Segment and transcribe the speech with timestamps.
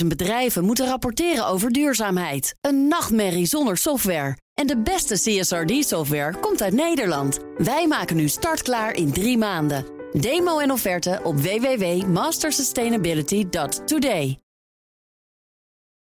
[0.00, 2.54] 50.000 bedrijven moeten rapporteren over duurzaamheid.
[2.60, 4.36] Een nachtmerrie zonder software.
[4.54, 7.38] En de beste CSRD-software komt uit Nederland.
[7.56, 9.84] Wij maken nu startklaar in drie maanden.
[10.12, 14.38] Demo en offerte op www.mastersustainability.today.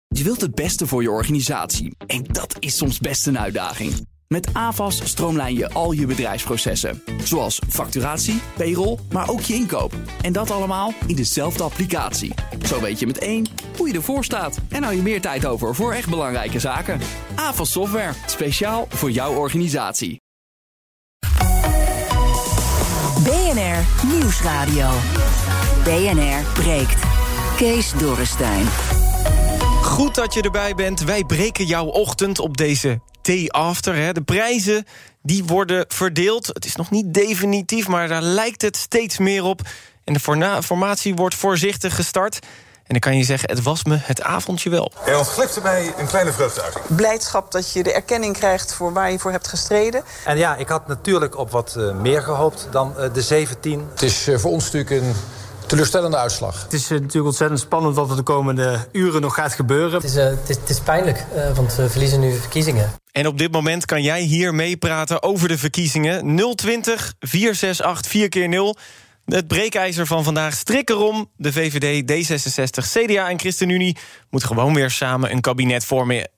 [0.09, 1.97] Je wilt het beste voor je organisatie.
[2.07, 4.07] En dat is soms best een uitdaging.
[4.35, 7.03] Met AVAS stroomlijn je al je bedrijfsprocessen.
[7.25, 9.93] Zoals facturatie, payroll, maar ook je inkoop.
[10.23, 12.35] En dat allemaal in dezelfde applicatie.
[12.63, 13.47] Zo weet je met één
[13.77, 14.59] hoe je ervoor staat.
[14.69, 17.01] En hou je meer tijd over voor echt belangrijke zaken.
[17.35, 20.21] AVAS Software, speciaal voor jouw organisatie.
[23.25, 24.91] BNR Nieuwsradio.
[25.85, 27.03] BNR breekt.
[27.57, 28.67] Kees Dorrestein.
[29.83, 31.05] Goed dat je erbij bent.
[31.05, 33.95] Wij breken jouw ochtend op deze day after.
[33.95, 34.13] Hè.
[34.13, 34.87] De prijzen
[35.23, 36.47] die worden verdeeld.
[36.47, 39.61] Het is nog niet definitief, maar daar lijkt het steeds meer op.
[40.05, 40.21] En de
[40.63, 42.39] formatie wordt voorzichtig gestart.
[42.89, 44.93] En ik kan je zeggen, het was me het avondje wel.
[45.07, 46.85] Er ontglipte mij een kleine vreugdeuiting.
[46.87, 50.03] Blijdschap dat je de erkenning krijgt voor waar je voor hebt gestreden.
[50.25, 53.89] En ja, ik had natuurlijk op wat uh, meer gehoopt dan uh, de 17.
[53.91, 55.15] Het is uh, voor ons natuurlijk een
[55.69, 56.63] teleurstellende uitslag.
[56.63, 59.93] Het is natuurlijk ontzettend spannend wat er de komende uren nog gaat gebeuren.
[59.93, 61.25] Het is, het is, het is pijnlijk,
[61.55, 62.93] want we verliezen nu verkiezingen.
[63.13, 66.37] En op dit moment kan jij hier meepraten over de verkiezingen.
[66.55, 68.77] 020 468 4 keer 0
[69.35, 71.31] het breekijzer van vandaag strik erom.
[71.37, 73.97] De VVD, D66, CDA en ChristenUnie
[74.31, 76.31] moeten gewoon weer samen een kabinet vormen.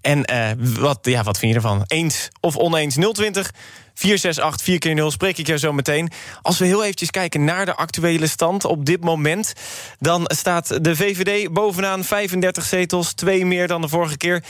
[0.00, 1.84] En uh, wat, ja, wat vind je ervan?
[1.86, 2.96] Eens of oneens?
[3.12, 3.50] 020
[3.98, 6.10] 468 4 keer 0 spreek ik jou zo meteen.
[6.42, 9.52] Als we heel eventjes kijken naar de actuele stand op dit moment...
[9.98, 14.42] dan staat de VVD bovenaan 35 zetels, twee meer dan de vorige keer.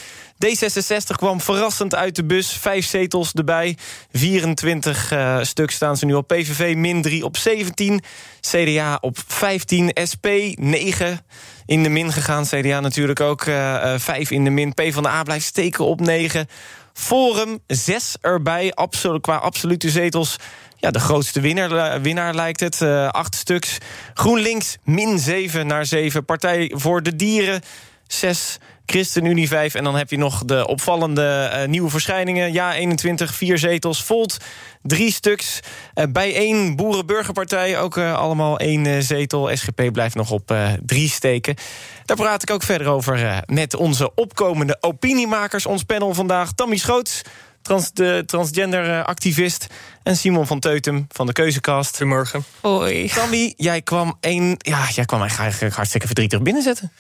[0.47, 3.77] D66 kwam verrassend uit de bus, vijf zetels erbij.
[4.13, 6.29] 24 uh, stuk staan ze nu op.
[6.29, 8.01] PVV min 3 op 17,
[8.41, 11.21] CDA op 15, SP 9
[11.67, 12.45] in de min gegaan.
[12.45, 14.75] CDA natuurlijk ook uh, uh, 5 in de min.
[14.75, 16.49] PvdA blijft steken op 9.
[16.99, 20.37] Forum 6 erbij, absolu qua absolute zetels.
[20.77, 22.81] Ja, de grootste winnaar, winnaar lijkt het.
[22.81, 23.79] Uh, acht stuks.
[24.15, 26.25] GroenLinks min 7 naar 7.
[26.25, 27.61] Partij voor de Dieren
[28.07, 28.59] 6.
[28.91, 29.75] ChristenUnie 5.
[29.75, 32.53] En dan heb je nog de opvallende uh, nieuwe verschijningen.
[32.53, 34.03] Ja, 21, vier zetels.
[34.03, 34.37] Volt,
[34.83, 35.61] drie stuks.
[35.95, 39.57] Uh, bij één Boerenburgerpartij ook uh, allemaal één zetel.
[39.57, 40.55] SGP blijft nog op
[40.87, 41.55] drie steken.
[42.05, 45.67] Daar praat ik ook verder over met onze opkomende opiniemakers.
[45.67, 47.23] Ons panel vandaag, Tammy Schoots...
[47.63, 49.67] Trans, de transgender-activist.
[50.03, 51.97] En Simon van Teutem van de Keuzekast.
[51.97, 52.45] Goedemorgen.
[52.61, 53.09] Hoi.
[53.09, 56.93] Tammy, jij kwam, een, ja, jij kwam eigenlijk hartstikke verdrietig binnenzetten.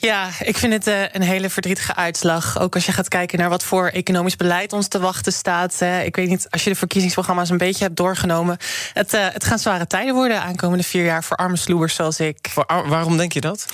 [0.00, 2.60] Ja, ik vind het uh, een hele verdrietige uitslag.
[2.60, 5.80] Ook als je gaat kijken naar wat voor economisch beleid ons te wachten staat.
[6.04, 8.56] Ik weet niet, als je de verkiezingsprogramma's een beetje hebt doorgenomen.
[8.92, 12.48] Het, uh, het gaan zware tijden worden aankomende vier jaar voor arme sloebers zoals ik.
[12.50, 13.66] Voor, waarom denk je dat?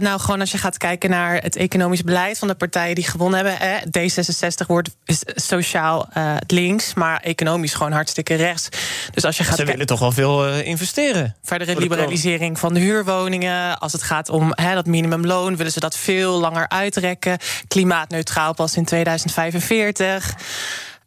[0.00, 3.46] nou, gewoon als je gaat kijken naar het economisch beleid van de partijen die gewonnen
[3.46, 3.90] hebben.
[3.98, 4.90] D66 wordt
[5.34, 6.08] sociaal
[6.46, 8.68] links, maar economisch gewoon hartstikke rechts.
[9.10, 11.36] Dus als je gaat Ze willen toch wel veel investeren.
[11.42, 13.78] Verdere liberalisering van de huurwoningen.
[13.78, 17.38] Als het gaat om dat minimumloon willen ze dat veel langer uitrekken.
[17.68, 20.34] Klimaatneutraal pas in 2045.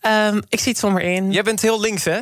[0.01, 1.31] Um, ik zie het somber in.
[1.31, 2.19] Jij bent heel links, hè?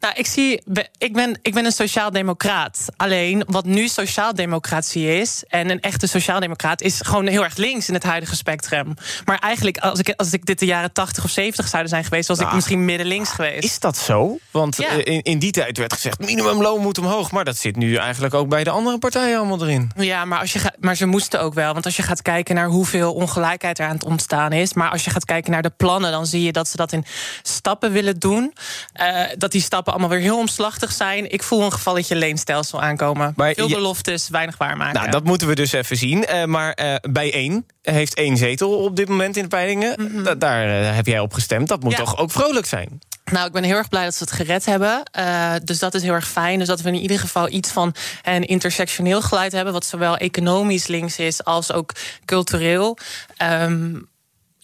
[0.00, 0.62] Nou, ik zie.
[0.98, 2.86] Ik ben, ik ben een sociaaldemocraat.
[2.96, 5.44] Alleen wat nu sociaaldemocratie is.
[5.48, 6.80] en een echte sociaaldemocraat.
[6.80, 8.94] is gewoon heel erg links in het huidige spectrum.
[9.24, 12.28] Maar eigenlijk, als ik, als ik dit de jaren 80 of 70 zouden zijn geweest.
[12.28, 13.64] was nou, ik misschien midden links geweest.
[13.64, 14.38] Is dat zo?
[14.50, 14.88] Want ja.
[14.88, 16.18] in, in die tijd werd gezegd.
[16.18, 17.30] minimumloon moet omhoog.
[17.30, 19.90] Maar dat zit nu eigenlijk ook bij de andere partijen allemaal erin.
[19.96, 21.72] Ja, maar, als je gaat, maar ze moesten ook wel.
[21.72, 24.74] Want als je gaat kijken naar hoeveel ongelijkheid er aan het ontstaan is.
[24.74, 26.10] maar als je gaat kijken naar de plannen.
[26.10, 27.04] dan zie je dat ze dat in
[27.42, 28.54] stappen willen doen.
[29.00, 31.32] Uh, dat die stappen allemaal weer heel omslachtig zijn.
[31.32, 33.32] Ik voel een gevalletje leenstelsel aankomen.
[33.36, 35.00] Maar Veel beloftes, weinig waarmaken.
[35.00, 36.24] Nou, dat moeten we dus even zien.
[36.30, 39.94] Uh, maar uh, bij één heeft één zetel op dit moment in de peilingen.
[39.96, 40.38] Mm -hmm.
[40.38, 41.68] Daar uh, heb jij op gestemd.
[41.68, 41.98] Dat moet ja.
[41.98, 43.00] toch ook vrolijk zijn?
[43.24, 45.02] Nou, ik ben heel erg blij dat ze het gered hebben.
[45.18, 46.58] Uh, dus dat is heel erg fijn.
[46.58, 49.72] Dus dat we in ieder geval iets van een intersectioneel geluid hebben...
[49.72, 51.92] wat zowel economisch links is als ook
[52.24, 52.98] cultureel.
[53.42, 54.08] Um,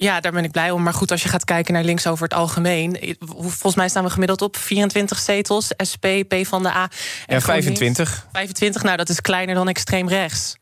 [0.02, 0.82] ja, daar ben ik blij om.
[0.82, 3.17] Maar goed, als je gaat kijken naar links over het algemeen.
[3.37, 5.73] Volgens mij staan we gemiddeld op 24 zetels.
[5.91, 6.91] SP, P van de A.
[7.26, 8.26] En ja, 25.
[8.32, 10.56] 25, nou dat is kleiner dan extreem rechts.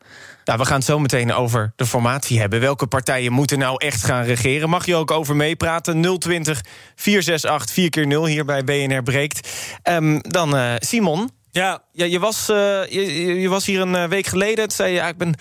[0.45, 2.59] Nou, we gaan het zo meteen over de formatie hebben.
[2.59, 4.69] Welke partijen moeten nou echt gaan regeren?
[4.69, 6.19] Mag je ook over meepraten?
[6.19, 6.61] 020
[6.95, 9.49] 468 4 keer 0 hier bij BNR Breekt.
[9.83, 11.29] Um, dan uh, Simon.
[11.51, 12.55] Ja, ja je, was, uh,
[12.89, 14.67] je, je, was hier een week geleden.
[14.67, 15.35] Toen zei je, ja, ik ben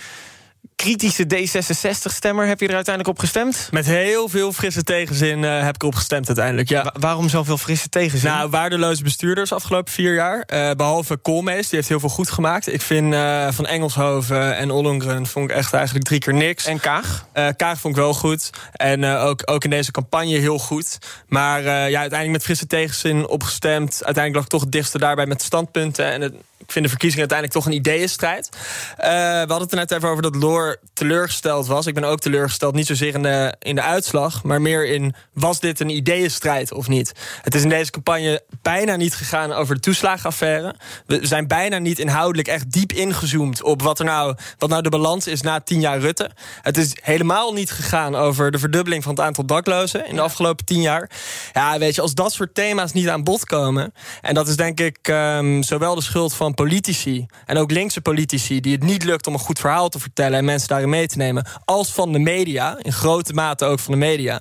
[0.76, 3.68] kritische D66-stemmer heb je er uiteindelijk op gestemd?
[3.70, 6.94] Met heel veel frisse tegenzin uh, heb ik op gestemd uiteindelijk, ja.
[6.98, 8.30] waarom zoveel frisse tegenzin?
[8.30, 10.36] Nou, waardeloze bestuurders afgelopen vier jaar.
[10.36, 12.72] Uh, behalve Koolmees, die heeft heel veel goed gemaakt.
[12.72, 16.64] Ik vind uh, Van Engelshoven en Ollongren vond ik echt eigenlijk drie keer niks.
[16.64, 17.26] En Kaag?
[17.56, 18.50] Kaag vond ik wel goed.
[18.72, 20.98] En ook, ook in deze campagne heel goed.
[21.26, 23.92] Maar ja, uiteindelijk met frisse tegenzin opgestemd.
[23.92, 26.12] Uiteindelijk lag ik toch het dichtste daarbij met standpunten.
[26.12, 26.34] En het,
[26.68, 28.48] ik vind de verkiezingen uiteindelijk toch een ideeënstrijd.
[28.52, 31.86] Uh, we hadden het er net even over dat Loor teleurgesteld was.
[31.86, 34.42] Ik ben ook teleurgesteld, niet zozeer in de, in de uitslag...
[34.42, 37.12] maar meer in, was dit een ideeënstrijd of niet?
[37.42, 40.74] Het is in deze campagne bijna niet gegaan over de toeslagenaffaire.
[41.06, 43.62] We zijn bijna niet inhoudelijk echt diep ingezoomd...
[43.62, 46.30] op wat, er nou, wat nou de balans is na tien jaar Rutte.
[46.62, 50.06] Het is helemaal niet gegaan over de verdubbeling van het aantal daklozen...
[50.06, 51.10] in de afgelopen tien jaar.
[51.52, 53.92] Ja, weet je, als dat soort thema's niet aan bod komen...
[54.20, 58.60] en dat is denk ik um, zowel de schuld van politici en ook linkse politici
[58.60, 61.16] die het niet lukt om een goed verhaal te vertellen en mensen daarin mee te
[61.16, 64.40] nemen, als van de media, in grote mate ook van de media,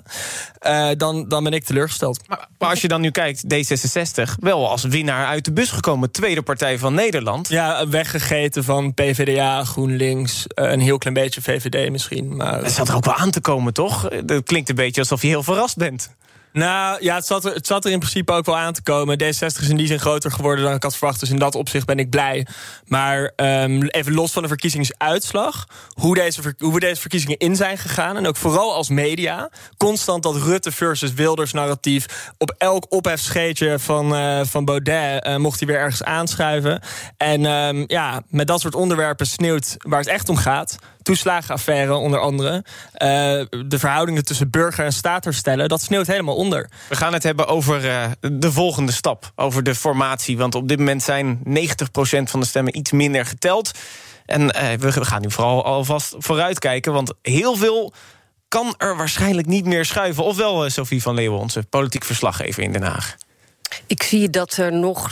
[0.67, 2.27] uh, dan, dan ben ik teleurgesteld.
[2.27, 6.11] Maar, maar, als je dan nu kijkt, D66 wel als winnaar uit de bus gekomen,
[6.11, 7.49] tweede partij van Nederland.
[7.49, 12.35] Ja, weggegeten van PVDA, GroenLinks, uh, een heel klein beetje VVD misschien.
[12.35, 12.63] Maar...
[12.63, 14.07] Het zat er ook wel aan te komen, toch?
[14.25, 16.15] Dat klinkt een beetje alsof je heel verrast bent.
[16.57, 19.23] Nou ja, het zat, er, het zat er in principe ook wel aan te komen.
[19.23, 21.19] D60 is in die zin groter geworden dan ik had verwacht.
[21.19, 22.47] Dus in dat opzicht ben ik blij.
[22.85, 25.67] Maar um, even los van de verkiezingsuitslag.
[25.93, 28.17] Hoe, deze, hoe we deze verkiezingen in zijn gegaan.
[28.17, 29.49] En ook vooral als media.
[29.77, 32.31] Constant dat Rutte versus Wilders narratief.
[32.37, 36.81] Op elk ophefscheetje van, uh, van Baudet uh, mocht hij weer ergens aanschuiven.
[37.17, 40.77] En um, ja, met dat soort onderwerpen sneeuwt waar het echt om gaat
[41.07, 42.53] toeslagenaffaire onder andere.
[42.55, 42.61] Uh,
[43.67, 46.69] de verhoudingen tussen burger en staat herstellen, dat sneeuwt helemaal onder.
[46.89, 50.37] We gaan het hebben over uh, de volgende stap, over de formatie.
[50.37, 51.41] Want op dit moment zijn 90%
[52.23, 53.71] van de stemmen iets minder geteld.
[54.25, 57.93] En uh, we gaan nu vooral alvast vooruitkijken, want heel veel
[58.47, 60.23] kan er waarschijnlijk niet meer schuiven.
[60.23, 63.15] Ofwel, Sophie van Leeuwen, onze politiek verslaggever in Den Haag.
[63.85, 65.11] Ik zie dat er nog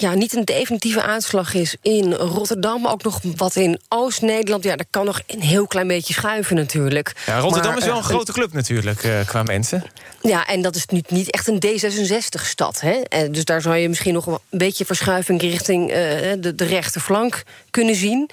[0.00, 2.86] ja, niet een definitieve aanslag is in Rotterdam.
[2.86, 4.64] Ook nog wat in Oost-Nederland.
[4.64, 7.12] Ja, dat kan nog een heel klein beetje schuiven natuurlijk.
[7.26, 9.84] Ja, Rotterdam is wel een grote club natuurlijk, uh, qua mensen.
[10.22, 12.82] Ja, en dat is nu niet echt een D66-stad.
[13.30, 15.96] Dus daar zou je misschien nog een beetje verschuiving richting uh,
[16.38, 18.30] de, de rechterflank kunnen zien.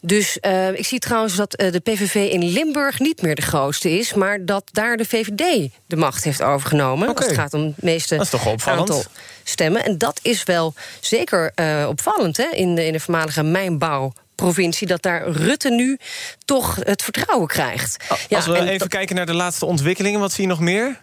[0.00, 0.38] Dus
[0.74, 4.14] ik zie trouwens dat de PVV in Limburg niet meer de grootste is...
[4.14, 7.08] maar dat daar de VVD de macht heeft overgenomen.
[7.08, 7.22] Okay.
[7.22, 8.90] Als het gaat om het meeste dat is toch opvallend.
[8.90, 9.04] aantal
[9.48, 9.84] stemmen.
[9.84, 14.86] En dat is wel zeker uh, opvallend hè, in, de, in de voormalige mijnbouwprovincie...
[14.86, 15.98] dat daar Rutte nu
[16.44, 18.04] toch het vertrouwen krijgt.
[18.08, 20.98] Als ja, we even kijken naar de laatste ontwikkelingen, wat zie je nog meer?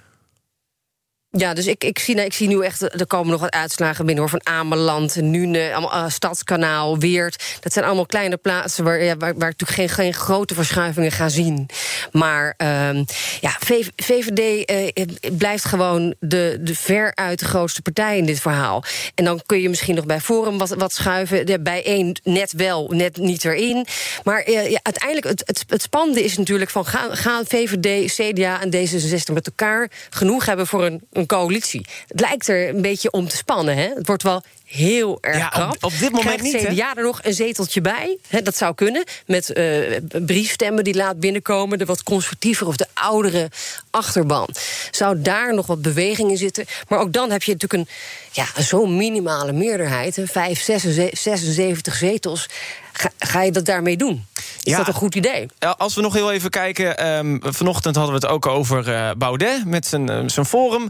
[1.38, 4.24] Ja, dus ik, ik, zie, ik zie nu echt, er komen nog wat uitslagen binnen
[4.24, 7.44] hoor, van Ameland, Nune, uh, Stadskanaal, Weert.
[7.60, 11.30] Dat zijn allemaal kleine plaatsen waar, ja, waar, waar natuurlijk geen, geen grote verschuivingen gaan
[11.30, 11.70] zien.
[12.12, 13.04] Maar uh,
[13.42, 13.58] ja,
[13.96, 15.08] VVD uh, eh,
[15.38, 18.84] blijft gewoon de, de veruit de grootste partij in dit verhaal.
[19.16, 21.64] En dan kun je misschien nog bij Forum wat, wat schuiven.
[21.64, 23.86] Bij één net wel, net niet erin.
[24.24, 28.74] Maar ja, uiteindelijk, het, het, het spannende is natuurlijk van gaan, gaan VVD, CDA en
[28.76, 31.86] D66 met elkaar genoeg hebben voor een, coalitie.
[32.08, 33.76] Het lijkt er een beetje om te spannen.
[33.76, 33.90] Hè?
[33.96, 34.44] Het wordt wel
[34.74, 35.76] heel erg ja, krap.
[35.76, 38.18] Op, op dit moment Krijgt niet, CDA er nog een zeteltje bij?
[38.28, 39.04] Hè, dat zou kunnen.
[39.26, 41.78] Met uh, briefstemmen die laat binnenkomen.
[41.78, 43.50] De wat conservatiever of de oudere
[43.90, 44.50] achterban.
[44.92, 46.66] Zou daar nog wat beweging in zitten?
[46.88, 47.96] Maar ook dan heb je natuurlijk een
[48.32, 50.16] ja, zo'n minimale meerderheid.
[50.16, 52.50] Hè, 5, 76, 76 zetels.
[52.94, 54.26] Ga, ga, je dat daarmee doen?
[54.36, 55.46] Is ja, dat een goed idee?
[55.78, 57.08] Als we nog heel even kijken.
[57.18, 60.90] Um, vanochtend hadden we het ook over uh, Baudet met zijn, uh, zijn forum.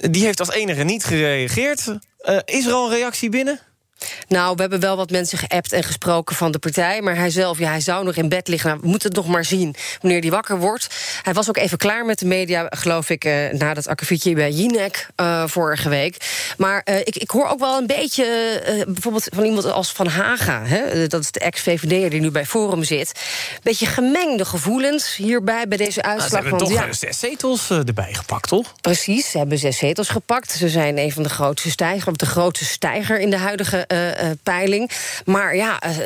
[0.00, 1.86] Die heeft als enige niet gereageerd.
[2.22, 3.60] Uh, is er al een reactie binnen?
[4.28, 7.02] Nou, we hebben wel wat mensen geappt en gesproken van de partij.
[7.02, 8.68] Maar hij zelf, ja, hij zou nog in bed liggen.
[8.70, 10.86] Nou, we moeten het nog maar zien wanneer hij wakker wordt.
[11.22, 14.50] Hij was ook even klaar met de media, geloof ik, uh, na dat akkefietje bij
[14.50, 16.16] Jinek uh, vorige week.
[16.56, 18.24] Maar uh, ik, ik hoor ook wel een beetje,
[18.86, 20.62] bijvoorbeeld van iemand als Van Haga.
[20.64, 23.12] Hè, dat is de ex-VVD'er die nu bij Forum zit.
[23.62, 26.30] Beetje gemengde gevoelens hierbij bij deze uitslag.
[26.30, 28.74] Nou, ze hebben toch ja, zes zetels erbij gepakt, toch?
[28.80, 30.50] Precies, ze hebben zes zetels gepakt.
[30.52, 33.84] Ze zijn een van de grootste stijgers, of de grootste stijger in de huidige
[34.42, 34.90] peiling.
[35.24, 35.96] Maar ja, uh,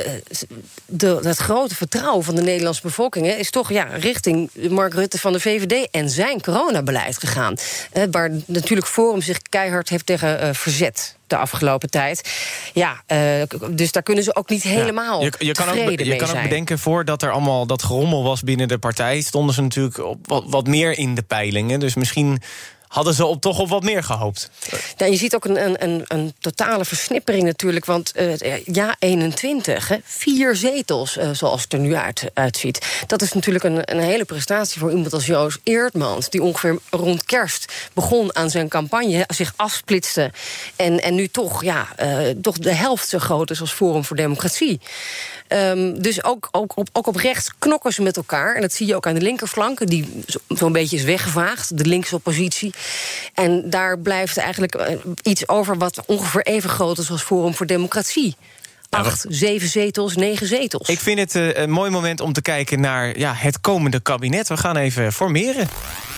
[0.87, 3.27] de, het grote vertrouwen van de Nederlandse bevolking...
[3.27, 7.55] Hè, is toch ja, richting Mark Rutte van de VVD en zijn coronabeleid gegaan.
[8.11, 12.31] waar natuurlijk Forum zich keihard heeft tegen verzet de afgelopen tijd.
[12.73, 16.17] Ja, uh, dus daar kunnen ze ook niet helemaal ja, je, je kan ook, Je
[16.17, 19.21] kan ook bedenken, voordat er allemaal dat gerommel was binnen de partij...
[19.21, 21.81] stonden ze natuurlijk op wat, wat meer in de peilingen.
[21.81, 22.43] Dus misschien
[22.95, 24.51] hadden ze op, toch op wat meer gehoopt.
[24.97, 27.85] Ja, je ziet ook een, een, een, totale versnippering natuurlijk.
[27.85, 33.05] Want uh, ja, 21, hè, vier zetels, uh, zoals het er nu uit, uitziet.
[33.07, 36.31] Dat is natuurlijk een, een hele prestatie voor iemand als Joost Eertmans...
[36.31, 40.31] die ongeveer rond kerst begon aan zijn campagne, zich afsplitste...
[40.77, 41.89] en, en nu toch, ja,
[42.43, 44.81] toch de helft zo groot is als Forum voor Democratie.
[45.55, 48.55] Um, dus ook, ook, op, ook op rechts knokken ze met elkaar.
[48.55, 51.85] En dat zie je ook aan de linkerflanken, die zo'n zo beetje is weggevaagd, de
[51.85, 52.75] linkse oppositie.
[53.35, 54.87] En daar blijft eigenlijk uh,
[55.23, 58.37] iets over wat ongeveer even groot is als Forum voor Democratie.
[58.91, 60.89] Acht, zeven zetels, negen zetels.
[60.89, 64.49] Ik vind het uh, een mooi moment om te kijken naar ja, het komende kabinet.
[64.49, 65.69] We gaan even formeren.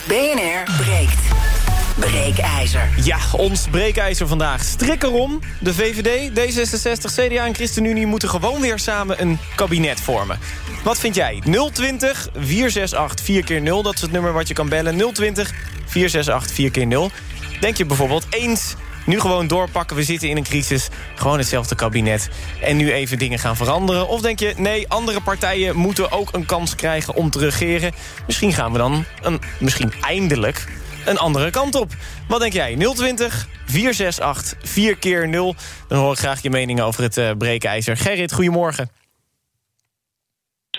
[0.07, 1.56] BNR breekt.
[1.99, 2.89] Breekijzer.
[3.03, 4.63] Ja, ons breekijzer vandaag.
[4.63, 5.39] Strik erom.
[5.59, 10.39] De VVD, D66, CDA en ChristenUnie moeten gewoon weer samen een kabinet vormen.
[10.83, 11.41] Wat vind jij?
[11.73, 15.13] 020 468 4 keer 0 dat is het nummer wat je kan bellen.
[15.13, 15.53] 020
[15.85, 17.11] 468 4 keer 0
[17.59, 18.75] Denk je bijvoorbeeld eens
[19.07, 20.89] nu gewoon doorpakken, we zitten in een crisis.
[21.15, 22.29] Gewoon hetzelfde kabinet.
[22.61, 24.07] En nu even dingen gaan veranderen.
[24.07, 27.91] Of denk je, nee, andere partijen moeten ook een kans krijgen om te regeren.
[28.25, 30.65] Misschien gaan we dan, een, misschien eindelijk,
[31.07, 31.89] een andere kant op.
[32.27, 32.75] Wat denk jij?
[32.75, 35.55] 020 468 4 keer 0
[35.87, 37.97] Dan hoor ik graag je mening over het uh, breekijzer.
[37.97, 38.89] Gerrit, goedemorgen.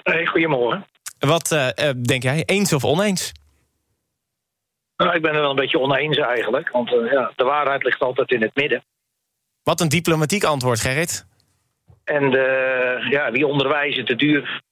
[0.02, 0.86] Hey, goedemorgen.
[1.18, 2.42] Wat uh, uh, denk jij?
[2.46, 3.32] Eens of oneens?
[4.96, 6.70] Nou, ik ben er wel een beetje oneens eigenlijk.
[6.70, 8.84] Want uh, ja, de waarheid ligt altijd in het midden.
[9.62, 11.26] Wat een diplomatiek antwoord, Gerrit.
[12.04, 12.30] En
[13.10, 14.62] ja, die onderwijzen te duur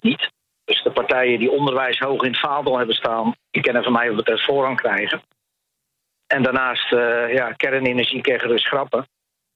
[0.00, 0.30] niet.
[0.66, 3.34] Dus de partijen die onderwijs hoog in het vaandel hebben staan...
[3.50, 5.22] die kunnen van mij wat betreft voorrang krijgen.
[6.26, 9.06] En daarnaast, uh, ja, kernenergie krijgen dus schrappen.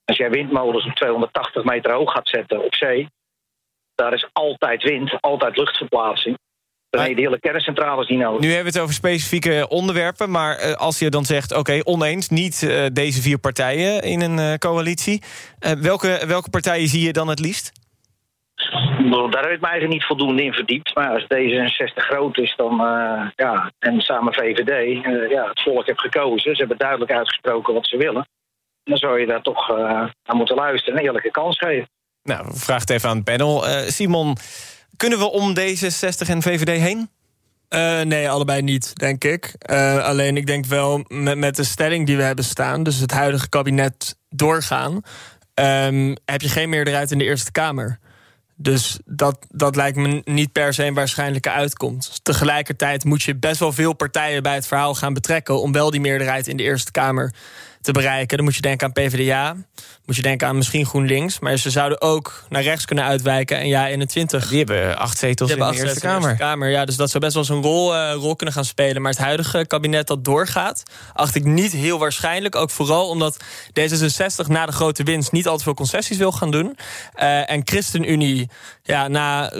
[0.04, 3.08] Als jij windmolens op 280 meter hoog gaat zetten op zee...
[3.94, 6.38] daar is altijd wind, altijd luchtverplaatsing.
[6.90, 8.40] Dan heb je de hele kerncentrales niet nodig.
[8.40, 10.30] Nu hebben we het over specifieke onderwerpen.
[10.30, 14.20] Maar uh, als je dan zegt, oké, okay, oneens, niet uh, deze vier partijen in
[14.20, 15.22] een uh, coalitie.
[15.80, 17.79] welke, welke partijen zie je dan het liefst?
[19.32, 20.94] Daar heb ik me eigenlijk niet voldoende in verdiept.
[20.94, 22.76] Maar als D66 groot is, dan
[23.36, 26.54] ja, en samen VVD, ja, het volk heeft gekozen.
[26.54, 28.28] Ze hebben duidelijk uitgesproken wat ze willen.
[28.84, 31.88] Dan zou je daar toch naar moeten luisteren en eerlijke kans geven.
[32.22, 33.62] Nou, vraag het even aan het panel.
[33.86, 34.36] Simon,
[34.96, 37.08] kunnen we om D66 en VVD heen?
[37.74, 39.54] Uh, nee, allebei niet, denk ik.
[39.70, 42.82] Uh, alleen ik denk wel met, met de stelling die we hebben staan...
[42.82, 45.02] dus het huidige kabinet doorgaan...
[45.54, 47.98] Um, heb je geen meerderheid in de Eerste Kamer.
[48.62, 52.24] Dus dat, dat lijkt me niet per se een waarschijnlijke uitkomst.
[52.24, 55.60] Tegelijkertijd moet je best wel veel partijen bij het verhaal gaan betrekken...
[55.60, 57.34] om wel die meerderheid in de Eerste Kamer
[57.80, 58.36] te bereiken.
[58.36, 59.56] Dan moet je denken aan PvdA,
[60.04, 61.38] moet je denken aan misschien GroenLinks.
[61.38, 63.58] Maar ze zouden ook naar rechts kunnen uitwijken.
[63.58, 64.48] En ja, 21.
[64.48, 66.28] Die hebben acht zetels in de Eerste Kamer.
[66.28, 66.68] Eerste Kamer.
[66.68, 69.02] Ja, dus dat zou best wel eens een rol, uh, rol kunnen gaan spelen.
[69.02, 70.82] Maar het huidige kabinet dat doorgaat,
[71.12, 72.54] acht ik niet heel waarschijnlijk.
[72.54, 73.44] Ook vooral omdat
[73.80, 76.76] D66 na de grote winst niet al te veel concessies wil gaan doen.
[77.16, 78.48] Uh, en ChristenUnie
[78.82, 79.52] ja, na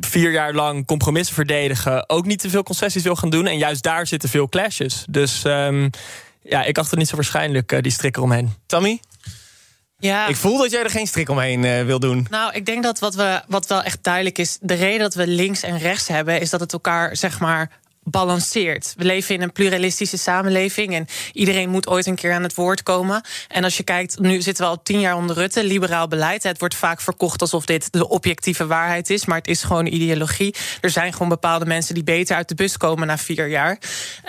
[0.00, 2.08] vier jaar lang compromissen verdedigen...
[2.08, 3.46] ook niet te veel concessies wil gaan doen.
[3.46, 5.04] En juist daar zitten veel clashes.
[5.08, 5.44] Dus...
[5.44, 5.90] Um,
[6.42, 8.54] ja, ik acht het niet zo waarschijnlijk, uh, die strik eromheen.
[8.66, 9.00] Tammy?
[9.98, 10.26] Ja.
[10.26, 12.26] Ik voel dat jij er geen strik omheen uh, wil doen.
[12.30, 14.58] Nou, ik denk dat wat, we, wat wel echt duidelijk is...
[14.60, 16.40] de reden dat we links en rechts hebben...
[16.40, 17.70] is dat het elkaar, zeg maar,
[18.04, 18.94] balanceert.
[18.96, 22.82] We leven in een pluralistische samenleving en iedereen moet ooit een keer aan het woord
[22.82, 23.22] komen.
[23.48, 26.42] En als je kijkt, nu zitten we al tien jaar onder Rutte, liberaal beleid.
[26.42, 30.54] Het wordt vaak verkocht alsof dit de objectieve waarheid is, maar het is gewoon ideologie.
[30.80, 33.78] Er zijn gewoon bepaalde mensen die beter uit de bus komen na vier jaar.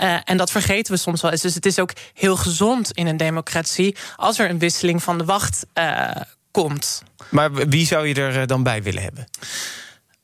[0.02, 1.42] Uh, en dat vergeten we soms wel eens.
[1.42, 5.26] Dus het is ook heel gezond in een democratie als er een wisseling van de
[5.26, 6.12] wacht uh,
[6.52, 7.04] komt.
[7.30, 9.28] Maar wie zou je er dan bij willen hebben?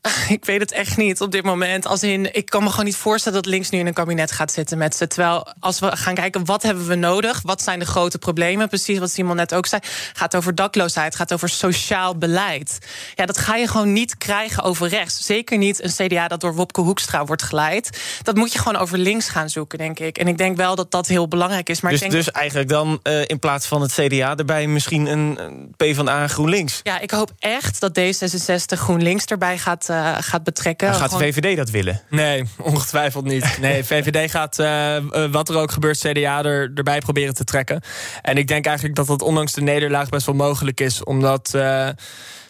[0.29, 1.85] Ik weet het echt niet op dit moment.
[1.85, 4.51] Als in, ik kan me gewoon niet voorstellen dat links nu in een kabinet gaat
[4.51, 5.07] zitten met ze.
[5.07, 7.41] Terwijl als we gaan kijken, wat hebben we nodig?
[7.43, 8.67] Wat zijn de grote problemen?
[8.67, 9.81] Precies wat Simon net ook zei.
[10.13, 12.77] Gaat over dakloosheid, gaat over sociaal beleid.
[13.15, 15.25] Ja, dat ga je gewoon niet krijgen over rechts.
[15.25, 18.01] Zeker niet een CDA dat door Wopke Hoekstra wordt geleid.
[18.21, 20.17] Dat moet je gewoon over links gaan zoeken, denk ik.
[20.17, 21.81] En ik denk wel dat dat heel belangrijk is.
[21.81, 22.23] Maar dus, ik denk...
[22.23, 25.37] dus eigenlijk dan uh, in plaats van het CDA erbij misschien een
[25.77, 26.79] PvdA GroenLinks?
[26.83, 30.89] Ja, ik hoop echt dat D66 GroenLinks erbij gaat uh, gaat betrekken.
[30.89, 32.01] Maar gaat de VVD dat willen?
[32.09, 33.57] Nee, ongetwijfeld niet.
[33.61, 34.95] Nee, VVD gaat, uh,
[35.31, 37.81] wat er ook gebeurt, CDA er, erbij proberen te trekken.
[38.21, 41.03] En ik denk eigenlijk dat dat ondanks de nederlaag best wel mogelijk is.
[41.03, 41.57] Omdat...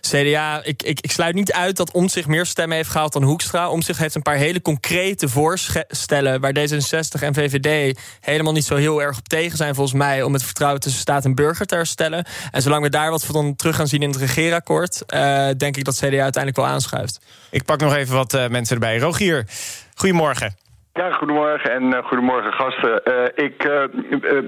[0.01, 3.70] CDA, ik, ik, ik sluit niet uit dat Omtzigt meer stemmen heeft gehaald dan Hoekstra.
[3.70, 6.41] Omtzigt heeft een paar hele concrete voorstellen...
[6.41, 10.24] waar D66 en VVD helemaal niet zo heel erg op tegen zijn volgens mij...
[10.24, 12.25] om het vertrouwen tussen staat en burger te herstellen.
[12.51, 15.03] En zolang we daar wat van terug gaan zien in het regeerakkoord...
[15.08, 17.20] Uh, denk ik dat CDA uiteindelijk wel aanschuift.
[17.50, 18.98] Ik pak nog even wat uh, mensen erbij.
[18.98, 19.46] Rogier,
[19.96, 20.69] goedemorgen.
[20.93, 23.01] Ja, goedemorgen en uh, goedemorgen gasten.
[23.03, 23.84] Uh, ik, uh,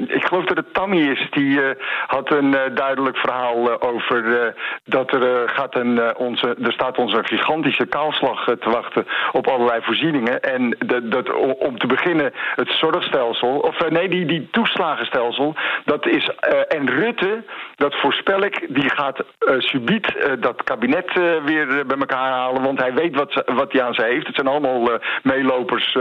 [0.08, 1.28] ik geloof dat het Tammy is.
[1.30, 1.60] Die
[2.08, 7.86] had een duidelijk verhaal over dat er, gaat een, onze, er staat ons een gigantische
[7.86, 10.42] kaalslag te wachten op allerlei voorzieningen.
[10.42, 15.56] En dat, om te beginnen het zorgstelsel, of nee, die, die toeslagenstelsel,
[15.86, 16.30] dat is,
[16.68, 17.44] en Rutte,
[17.76, 19.24] dat voorspel ik, die gaat
[19.58, 21.14] subiet dat kabinet
[21.46, 24.28] weer bij elkaar halen, want hij weet wat, wat hij aan ze heeft.
[24.28, 25.98] Het zijn allemaal meelopers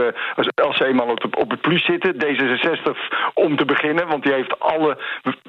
[0.63, 2.15] als ze eenmaal op, op het plus zitten.
[2.15, 2.91] D66
[3.33, 4.97] om te beginnen, want die heeft alle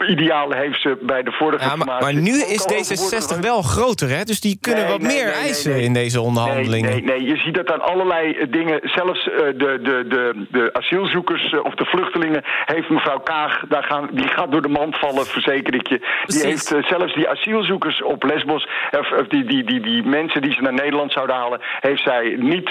[0.06, 4.22] idealen heeft ze bij de vorige ja, maar, maar nu is D66 wel groter, hè?
[4.24, 6.90] Dus die kunnen wat meer eisen in deze onderhandelingen.
[6.90, 10.70] Nee, nee, je ziet dat aan allerlei eh, dingen, zelfs uh, de, de, de, de
[10.72, 14.98] asielzoekers uh, of de vluchtelingen, heeft mevrouw Kaag, daar gaan, die gaat door de mand
[14.98, 15.98] vallen, verzeker ik je.
[16.26, 20.42] Die heeft uh, zelfs die asielzoekers op Lesbos, of, of die, die, die, die mensen
[20.42, 22.70] die ze naar Nederland zouden halen, heeft zij niet,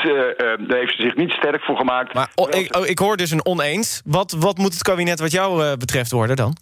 [0.60, 2.01] daar heeft ze zich niet sterk voor gemaakt.
[2.14, 4.02] Maar oh, ik, oh, ik, hoor dus een oneens.
[4.06, 6.58] Wat, wat moet het kabinet wat jou uh, betreft worden dan?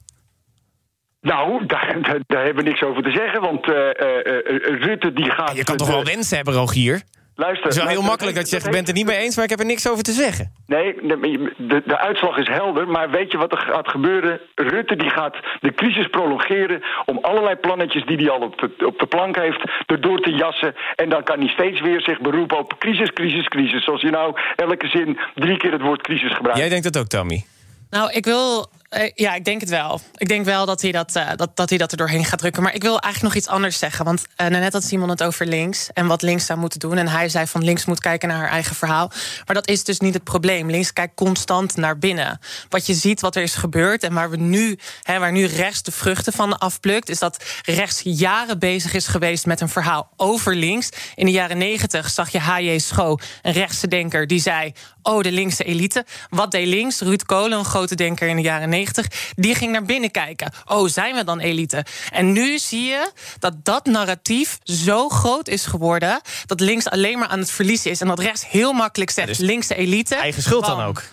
[1.21, 5.31] Nou, daar, daar, daar, hebben we niks over te zeggen, want uh, uh, Rutte die
[5.31, 5.55] gaat...
[5.55, 7.01] Je kan toch wel wensen hebben, Rogier?
[7.39, 9.17] Luister, het is wel heel makkelijk dat je zegt, ik ben het er niet mee
[9.17, 9.35] eens...
[9.35, 10.53] maar ik heb er niks over te zeggen.
[10.65, 14.39] Nee, de, de, de, uitslag is helder, maar weet je wat er gaat gebeuren?
[14.55, 16.81] Rutte die gaat de crisis prolongeren...
[17.05, 19.61] om allerlei plannetjes die hij al op de, op de plank heeft...
[19.85, 20.75] erdoor te jassen.
[20.95, 23.83] En dan kan hij steeds weer zich beroepen op crisis, crisis, crisis.
[23.83, 26.59] Zoals je nou elke zin drie keer het woord crisis gebruikt.
[26.59, 27.45] Jij denkt dat ook, Tammy?
[27.89, 30.01] Nou, ik wil uh, ja, ik denk het wel.
[30.15, 32.63] Ik denk wel dat hij dat, uh, dat, dat hij dat er doorheen gaat drukken.
[32.63, 34.05] Maar ik wil eigenlijk nog iets anders zeggen.
[34.05, 36.97] Want uh, net had Simon het over links en wat links zou moeten doen.
[36.97, 39.11] En hij zei van links moet kijken naar haar eigen verhaal.
[39.45, 40.69] Maar dat is dus niet het probleem.
[40.69, 42.39] Links kijkt constant naar binnen.
[42.69, 45.83] Wat je ziet, wat er is gebeurd en waar we nu, hè, waar nu rechts
[45.83, 50.55] de vruchten van afplukt, is dat rechts jaren bezig is geweest met een verhaal over
[50.55, 50.89] links.
[51.15, 52.77] In de jaren negentig zag je H.J.
[52.77, 56.05] Scho, een rechtse denker, die zei: Oh, de linkse elite.
[56.29, 56.99] Wat deed links?
[56.99, 60.51] Ruud Kolen, een grote denker in de jaren negentig die ging naar binnen kijken.
[60.65, 61.85] Oh, zijn we dan elite?
[62.11, 66.21] En nu zie je dat dat narratief zo groot is geworden...
[66.45, 68.01] dat links alleen maar aan het verliezen is.
[68.01, 70.15] En dat rechts heel makkelijk zegt, dus linkse elite...
[70.15, 71.03] Eigen schuld dan ook.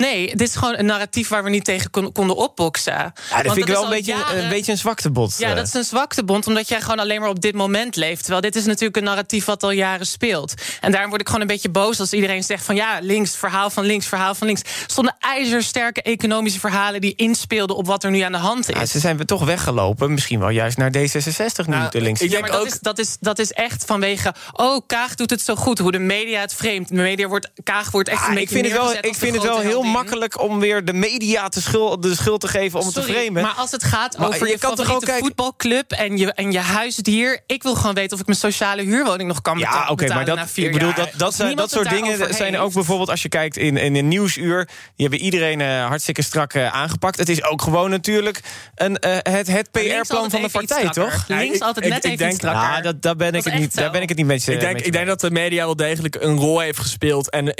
[0.00, 2.92] Nee, dit is gewoon een narratief waar we niet tegen konden opboksen.
[2.92, 5.34] Ja, dat vind ik wel een beetje, een beetje een zwaktebod.
[5.38, 8.20] Ja, dat is een zwaktebond, omdat jij gewoon alleen maar op dit moment leeft.
[8.20, 10.54] Terwijl dit is natuurlijk een narratief wat al jaren speelt.
[10.80, 12.74] En daarom word ik gewoon een beetje boos als iedereen zegt van...
[12.74, 14.62] ja, links, verhaal van links, verhaal van links.
[14.86, 17.76] stonden ijzersterke economische verhalen die inspeelden...
[17.76, 18.76] op wat er nu aan de hand is.
[18.76, 22.20] Ja, ze zijn we toch weggelopen, misschien wel juist naar D66 nu, nou, de links.
[22.20, 24.34] Ja, maar dat, is, dat, is, dat is echt vanwege...
[24.52, 26.88] oh, Kaag doet het zo goed, hoe de media het vreemd.
[26.88, 29.42] De media wordt, Kaag wordt echt een beetje ik vind het wel, Ik vind het
[29.42, 32.94] wel heel makkelijk om weer de media te schuld, de schuld te geven om het
[32.94, 33.42] te framen.
[33.42, 36.58] Maar als het gaat over je, je kan toch ook voetbalclub en je, en je
[36.58, 37.40] huisdier...
[37.46, 39.80] ik wil gewoon weten of ik mijn sociale huurwoning nog kan betalen.
[39.80, 43.10] Ja, oké, maar dat, ik bedoel, dat, dat, zijn, dat soort dingen zijn ook bijvoorbeeld...
[43.10, 44.64] als je kijkt in, in een nieuwsuur...
[44.64, 47.18] die hebben iedereen uh, hartstikke strak uh, aangepakt.
[47.18, 48.40] Het is ook gewoon natuurlijk
[48.74, 51.24] een, uh, het, het PR-plan van de partij, toch?
[51.28, 52.60] Links altijd net ik, even denk, strakker.
[52.62, 54.60] Ja, dat, daar, ben ik het niet, daar ben ik het niet met je ik
[54.60, 57.30] denk, ik denk dat de media wel degelijk een rol heeft gespeeld...
[57.30, 57.54] en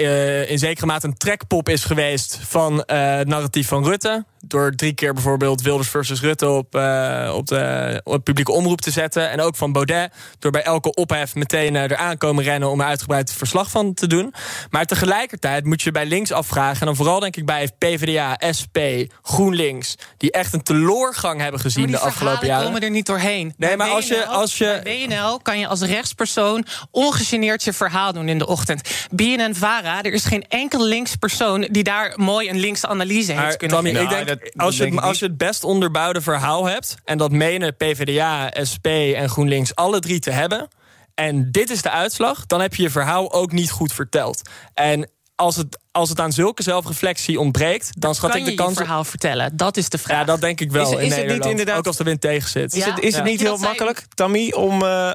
[0.48, 2.19] in zekere mate een trekpop is geweest...
[2.40, 4.24] van uh, narratief van Rutte.
[4.46, 8.90] Door drie keer bijvoorbeeld Wilders versus Rutte op, uh, op, de, op publieke omroep te
[8.90, 9.30] zetten.
[9.30, 10.12] En ook van Baudet.
[10.38, 14.06] Door bij elke ophef meteen uh, eraan komen rennen om er uitgebreid verslag van te
[14.06, 14.34] doen.
[14.70, 16.80] Maar tegelijkertijd moet je bij links afvragen.
[16.80, 18.78] En dan vooral denk ik bij PvdA, SP,
[19.22, 19.94] GroenLinks.
[20.16, 22.64] Die echt een teloorgang hebben gezien de afgelopen jaren.
[22.64, 23.54] komen er niet doorheen.
[23.56, 24.26] Nee, maar als je.
[24.26, 28.90] Als je bij WNL kan je als rechtspersoon ongegeneerd je verhaal doen in de ochtend.
[29.10, 33.76] BNN Vara, er is geen enkel linkspersoon die daar mooi een linkse analyse heeft kunnen
[33.76, 36.96] Tommy, ik denk, als, je, als je het best onderbouwde verhaal hebt...
[37.04, 40.68] en dat menen PvdA, SP en GroenLinks alle drie te hebben...
[41.14, 44.48] en dit is de uitslag, dan heb je je verhaal ook niet goed verteld.
[44.74, 48.70] En als het als het aan zulke zelfreflectie ontbreekt, dan schat ik de kans.
[48.70, 49.56] Je verhaal vertellen.
[49.56, 50.18] Dat is de vraag.
[50.18, 50.98] Ja, dat denk ik wel.
[50.98, 52.74] Is, is het niet inderdaad ook als de wind tegen zit?
[52.74, 55.10] Is het, is het niet heel makkelijk, Tammy, om uh,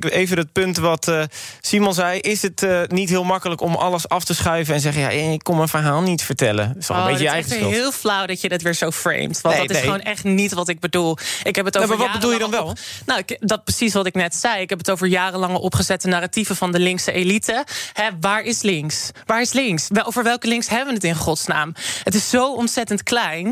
[0.00, 1.22] even het punt wat uh,
[1.60, 5.02] Simon zei, is het uh, niet heel makkelijk om alles af te schuiven en zeggen
[5.02, 6.68] ja, ik kom mijn verhaal niet vertellen.
[6.68, 7.64] Dat is wel een oh, beetje je eigen schuld.
[7.64, 10.00] Het is heel flauw dat je dat weer zo framed, want nee, dat is gewoon
[10.00, 11.16] echt niet wat ik bedoel.
[11.42, 11.88] Ik heb het over.
[11.88, 12.76] maar wat bedoel je dan wel?
[13.06, 14.60] nou, dat precies wat ik net zei.
[14.60, 17.64] Ik heb het over jarenlange opgezette narratieven van de linkse elite.
[17.92, 19.10] Hè, waar is links?
[19.24, 19.88] Waar is links?
[20.06, 21.74] Over welke links hebben we het in godsnaam?
[22.02, 23.46] Het is zo ontzettend klein.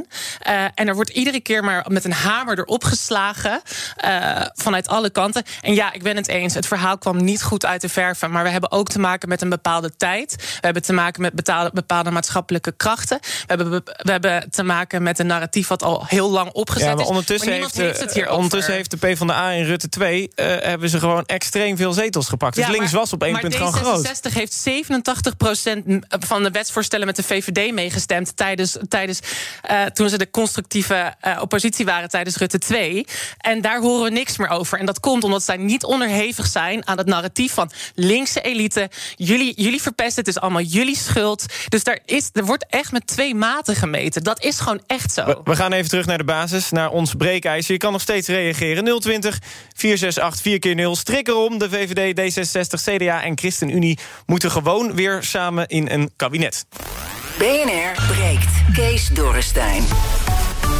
[0.46, 3.62] Uh, en er wordt iedere keer maar met een hamer erop geslagen.
[4.04, 5.42] Uh, vanuit alle kanten.
[5.60, 6.54] En ja, ik ben het eens.
[6.54, 8.30] Het verhaal kwam niet goed uit de verven.
[8.30, 10.34] Maar we hebben ook te maken met een bepaalde tijd.
[10.36, 13.18] We hebben te maken met bepaalde, bepaalde maatschappelijke krachten.
[13.20, 16.94] We hebben, we hebben te maken met een narratief wat al heel lang opgezet ja,
[16.94, 17.58] maar ondertussen is.
[17.58, 20.30] Maar heeft, heeft, het hier ondertussen heeft de PvdA in Rutte 2...
[20.36, 22.54] Uh, eh, hebben ze gewoon extreem veel zetels gepakt.
[22.54, 24.02] Dus ja, links was op één punt gewoon groot.
[24.02, 29.20] Maar D66 heeft 87% van van de wetsvoorstellen met de VVD meegestemd tijdens, tijdens
[29.70, 33.06] uh, toen ze de constructieve uh, oppositie waren tijdens Rutte 2.
[33.38, 34.78] En daar horen we niks meer over.
[34.78, 38.90] En dat komt omdat zij niet onderhevig zijn aan het narratief van linkse elite.
[39.14, 41.44] Jullie, jullie verpesten, het is allemaal jullie schuld.
[41.68, 44.22] Dus daar is, er wordt echt met twee maten gemeten.
[44.22, 45.24] Dat is gewoon echt zo.
[45.24, 47.72] We, we gaan even terug naar de basis, naar ons breekijzer.
[47.72, 49.00] Je kan nog steeds reageren.
[49.00, 49.38] 020
[49.74, 51.58] 468 4 keer 0 Strik erom.
[51.58, 56.66] De VVD, D66, CDA en ChristenUnie moeten gewoon weer samen in een kabinet.
[57.38, 58.48] BNR breekt.
[58.72, 59.84] Kees Dorrestein.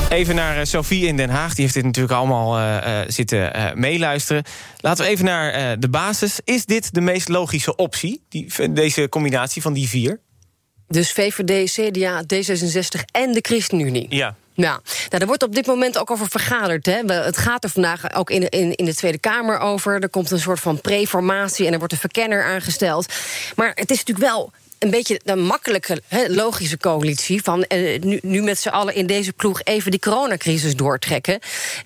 [0.08, 1.54] Even naar uh, Sophie in Den Haag.
[1.54, 4.44] Die heeft dit natuurlijk allemaal uh, uh, zitten meeluisteren.
[4.80, 6.40] Laten we even naar de basis.
[6.44, 10.20] Is dit de meest logische optie, die, deze combinatie van die vier?
[10.88, 14.06] Dus VVD, CDA, D66 en de ChristenUnie.
[14.08, 14.36] Ja.
[14.56, 16.86] Ja, nou, daar wordt op dit moment ook over vergaderd.
[16.86, 17.00] Hè.
[17.06, 20.00] Het gaat er vandaag ook in de, in, in de Tweede Kamer over.
[20.00, 23.12] Er komt een soort van preformatie en er wordt een verkenner aangesteld.
[23.56, 27.42] Maar het is natuurlijk wel een beetje een makkelijke, he, logische coalitie.
[27.42, 31.34] Van uh, nu, nu, met z'n allen in deze ploeg even die coronacrisis doortrekken.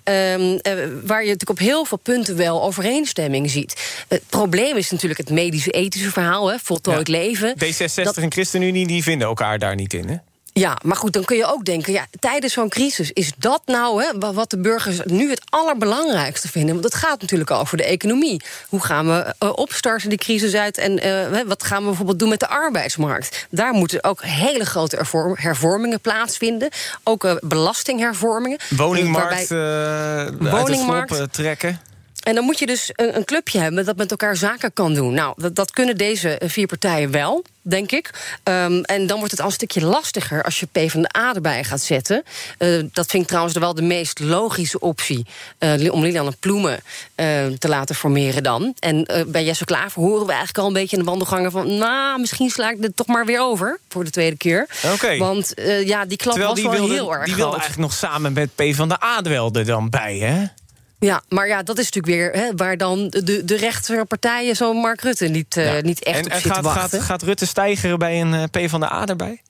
[0.03, 0.59] Um, uh,
[1.03, 4.03] waar je natuurlijk op heel veel punten wel overeenstemming ziet.
[4.07, 7.17] Het probleem is natuurlijk het medische-ethische verhaal, he, voltooid ja.
[7.17, 7.55] leven.
[7.55, 8.17] D66 dat...
[8.17, 10.15] en ChristenUnie die vinden elkaar daar niet in, hè?
[10.53, 11.93] Ja, maar goed, dan kun je ook denken...
[11.93, 16.71] Ja, tijdens zo'n crisis, is dat nou hè, wat de burgers nu het allerbelangrijkste vinden?
[16.71, 18.41] Want het gaat natuurlijk over de economie.
[18.67, 20.77] Hoe gaan we uh, opstarten die crisis uit...
[20.77, 23.47] en uh, wat gaan we bijvoorbeeld doen met de arbeidsmarkt?
[23.49, 26.69] Daar moeten ook hele grote hervormingen plaatsvinden.
[27.03, 28.59] Ook uh, belastinghervormingen.
[28.69, 31.79] Woningmarkt, waarbij, woningmarkt trekken.
[32.23, 35.13] En dan moet je dus een, een, clubje hebben dat met elkaar zaken kan doen.
[35.13, 38.09] Nou, dat, dat kunnen deze vier partijen wel, denk ik.
[38.43, 42.23] Um, en dan wordt het al een stukje lastiger als je PvdA erbij gaat zetten.
[42.59, 45.25] Uh, dat vind ik trouwens wel de meest logische optie...
[45.59, 46.79] Uh, om Lilianne Ploemen
[47.15, 48.73] uh, te laten formeren dan.
[48.79, 51.77] En bij Jesse Klaver horen we eigenlijk al een beetje in de wandelgangen van...
[51.77, 54.67] nou, misschien sla ik dit toch maar weer over voor de tweede keer.
[54.83, 54.93] Oké.
[54.93, 55.17] Okay.
[55.17, 55.53] Want
[55.85, 58.33] ja, die klap Terwijl was die wel wilde, heel erg Die wilde eigenlijk nog samen
[58.33, 60.60] met PvdA er dan bij, hè?
[61.05, 64.73] Ja, maar ja, dat is natuurlijk weer hè, waar dan de, de rechtse partijen, zo
[64.73, 65.81] Mark Rutte, niet, uh, ja.
[65.81, 66.99] niet echt en, op en zitten gaat, wachten.
[66.99, 69.41] Gaat, gaat Rutte stijgeren bij een uh, P van de A erbij?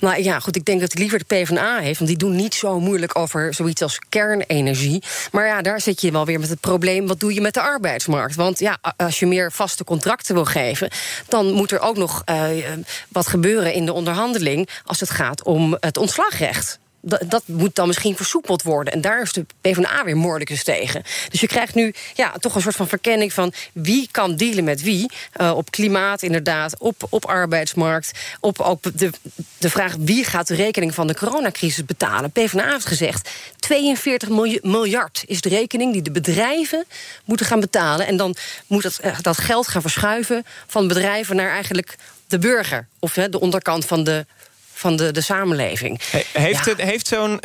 [0.00, 1.98] Nou ja, goed, ik denk dat hij liever de PvdA heeft.
[1.98, 5.02] Want die doen niet zo moeilijk over zoiets als kernenergie.
[5.32, 7.06] Maar ja, daar zit je wel weer met het probleem...
[7.06, 8.34] wat doe je met de arbeidsmarkt?
[8.34, 10.90] Want ja, als je meer vaste contracten wil geven...
[11.28, 12.48] dan moet er ook nog uh,
[13.08, 14.68] wat gebeuren in de onderhandeling...
[14.84, 18.92] als het gaat om het ontslagrecht dat, dat, moet dan misschien versoepeld worden.
[18.92, 21.02] En daar is de PvdA weer moordicus tegen.
[21.30, 24.82] Dus je krijgt nu ja, toch een soort van verkenning van wie kan dealen met
[24.82, 25.10] wie.
[25.40, 28.10] Uh, op klimaat inderdaad, op, op arbeidsmarkt.
[28.40, 29.10] Op ook de,
[29.58, 32.30] de vraag wie gaat de rekening van de coronacrisis betalen.
[32.30, 34.28] PvdA heeft gezegd 42
[34.62, 36.84] miljard is de rekening die de bedrijven
[37.24, 38.06] moeten gaan betalen.
[38.06, 42.86] En dan moet dat, dat geld gaan verschuiven van bedrijven naar eigenlijk de burger.
[42.98, 44.26] Of hè, de onderkant van de
[44.76, 46.00] van de, de samenleving.
[46.10, 46.70] He, heeft, Ja.
[46.70, 47.40] het, heeft zo'n.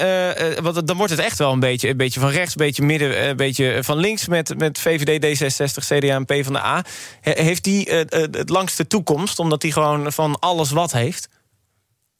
[0.62, 3.18] want dan wordt het echt wel een beetje, een beetje van rechts, een beetje midden,
[3.18, 6.84] eh, een beetje van links met, met VVD, D66, CDA en PvdA.
[7.22, 11.30] He, heeft die eh, eh, het langste toekomst, omdat die gewoon van alles wat heeft?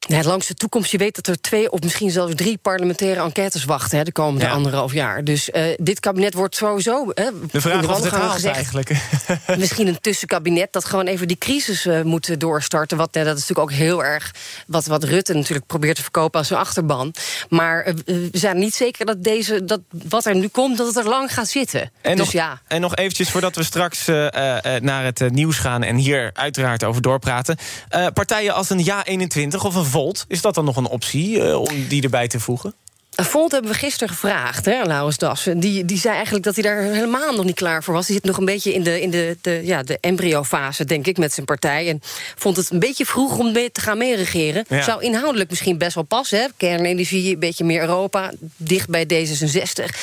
[0.08, 3.64] Ja, langs de toekomst, je weet dat er twee of misschien zelfs drie parlementaire enquêtes
[3.64, 4.50] wachten hè, de komende Ja.
[4.52, 5.24] anderhalf jaar.
[5.24, 7.06] Dus eh, dit kabinet wordt sowieso.
[7.14, 8.90] Hè, De vraag of het haalt eigenlijk.
[9.58, 12.96] misschien een tussenkabinet dat gewoon even die crisis eh, moet doorstarten.
[12.96, 14.34] Wat, eh, dat is natuurlijk ook heel erg
[14.66, 17.14] wat, wat Rutte natuurlijk probeert te verkopen als zijn achterban.
[17.48, 20.96] Maar eh, we zijn niet zeker dat, deze, dat wat er nu komt, dat het
[20.96, 21.80] er lang gaat zitten.
[22.00, 22.60] En, dus nog, ja.
[22.68, 25.82] en nog eventjes voordat we straks eh, eh, eh, naar het eh, nieuws gaan...
[25.82, 27.56] en hier uiteraard over doorpraten.
[27.88, 30.24] Eh, partijen als een Ja21 of een Volt...
[30.28, 32.74] is dat dan nog een optie eh, om die erbij te voegen?
[33.16, 35.60] Volt hebben we gisteren gevraagd, hè, Laurens Dassen.
[35.60, 38.06] Die, die zei eigenlijk dat hij daar helemaal nog niet klaar voor was.
[38.06, 41.18] Die zit nog een beetje in de, in de, de, ja, de embryo-fase, denk ik,
[41.18, 41.88] met zijn partij.
[41.88, 42.00] En
[42.36, 44.64] vond het een beetje vroeg om mee te gaan meeregeren.
[44.68, 44.82] Ja.
[44.82, 46.38] Zou inhoudelijk misschien best wel passen.
[46.40, 46.46] Hè?
[46.56, 49.96] Kernenergie, een beetje meer Europa, dicht bij D66.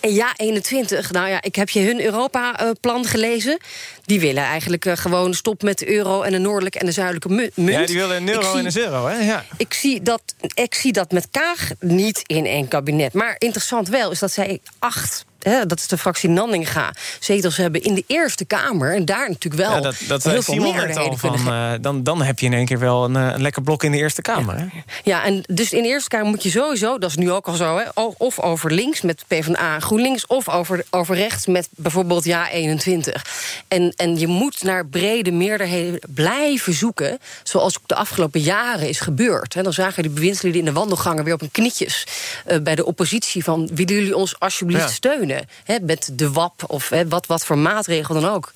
[0.00, 3.58] En ja, 21, nou ja, ik heb je hun Europa-plan gelezen.
[4.04, 7.28] Die willen eigenlijk eh, gewoon stop met de euro en de noordelijke en de zuidelijke
[7.28, 7.78] mu- munt.
[7.78, 9.24] Ja, die willen een euro en een euro, hè?
[9.24, 9.44] Ja.
[9.56, 10.22] ik zie, dat,
[10.54, 13.12] ik zie dat met Kaag niet in één kabinet.
[13.12, 15.24] Maar interessant wel is dat zij acht.
[15.44, 16.92] Hè, dat is de fractie Nanninga.
[17.20, 18.94] Zetels hebben in de Eerste Kamer.
[18.94, 19.72] En daar natuurlijk wel.
[19.74, 21.48] Ja, dat dat heel veel meerderheden van...
[21.48, 23.92] eh, dan, dan heb je in één keer wel een, eh, een lekker blok in
[23.92, 24.70] de Eerste Kamer.
[25.04, 27.54] Ja, en dus in de Eerste Kamer moet je sowieso, dat is nu ook al
[27.54, 32.24] zo, hè, of over links met PvdA en GroenLinks, of over, over rechts met bijvoorbeeld
[32.24, 33.26] Ja 21.
[33.68, 39.00] En, en je moet naar brede meerderheden blijven zoeken, zoals ook de afgelopen jaren is
[39.00, 39.54] gebeurd.
[39.54, 39.62] Hè.
[39.62, 42.06] Dan zagen die bewindslieden in de wandelgangen weer op hun knietjes
[42.44, 44.88] eh, bij de oppositie van willen jullie ons alsjeblieft Ja.
[44.88, 45.33] steunen?
[45.64, 48.52] Hè, met de WAP of hè, wat, wat voor maatregel dan ook.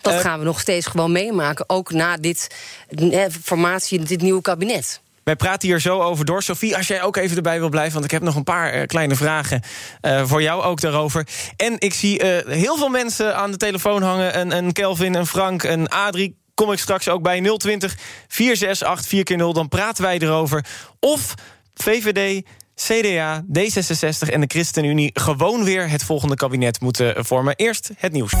[0.00, 1.68] Dat Eh, gaan we nog steeds gewoon meemaken.
[1.68, 2.54] Ook na dit
[2.88, 5.00] eh, formatie, dit nieuwe kabinet.
[5.24, 6.42] Wij praten hier zo over door.
[6.42, 7.92] Sophie, als jij ook even erbij wil blijven...
[7.92, 9.62] want ik heb nog een paar eh, kleine vragen
[10.00, 11.26] eh, voor jou ook daarover.
[11.56, 14.38] En ik zie heel veel mensen aan de telefoon hangen.
[14.40, 16.36] Een, een Kelvin, een Frank, een Adrie.
[16.54, 17.96] Kom ik straks ook bij 020
[18.28, 19.36] 468 4x0.
[19.52, 20.64] Dan praten wij erover.
[21.00, 21.34] Of
[21.74, 22.46] VVD,
[22.86, 25.10] CDA, D66 en de ChristenUnie...
[25.14, 27.54] gewoon weer het volgende kabinet moeten vormen.
[27.56, 28.32] Eerst het nieuws.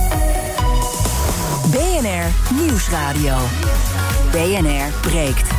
[1.70, 3.36] BNR Nieuwsradio.
[4.30, 5.50] BNR breekt.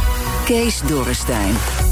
[0.45, 1.88] Kees Dorrestein.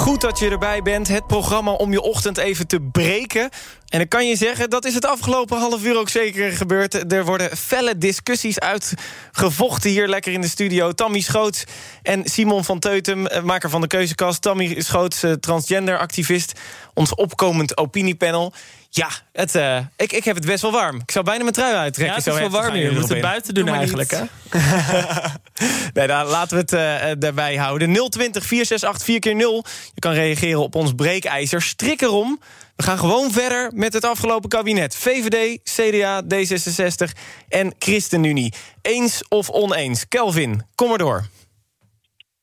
[0.00, 1.08] Goed dat je erbij bent.
[1.08, 3.48] Het programma om je ochtend even te breken.
[3.88, 7.12] En ik kan je zeggen, dat is het afgelopen half uur ook zeker gebeurd.
[7.12, 10.92] Er worden felle discussies uitgevochten hier lekker in de studio.
[10.92, 11.64] Tammy Schoots
[12.02, 14.42] en Simon van Teutem, eh, maker van de Keuzekast.
[14.42, 16.60] Tammy Schoots, eh, transgender-activist.
[16.94, 18.52] Ons opkomend opiniepanel.
[18.92, 21.00] Ja, het, eh, ik, ik heb het best wel warm.
[21.00, 22.16] Ik zou bijna mijn trui uittrekken.
[22.16, 22.88] Ja, het zo is wel warm hier.
[22.88, 23.22] We moeten in.
[23.22, 24.30] buiten doen Doe eigenlijk, niet.
[25.94, 27.92] nee, daar, laten we het eh, eh, daarbij houden.
[28.10, 29.70] 020 468 4x0.
[29.94, 31.62] Je kan reageren op ons breekijzer.
[31.62, 32.40] Strik erom.
[32.76, 34.96] We gaan gewoon verder met het afgelopen kabinet.
[34.96, 38.52] VVD, CDA, D66 en ChristenUnie.
[38.82, 40.08] Eens of oneens?
[40.08, 41.24] Kelvin, kom maar door.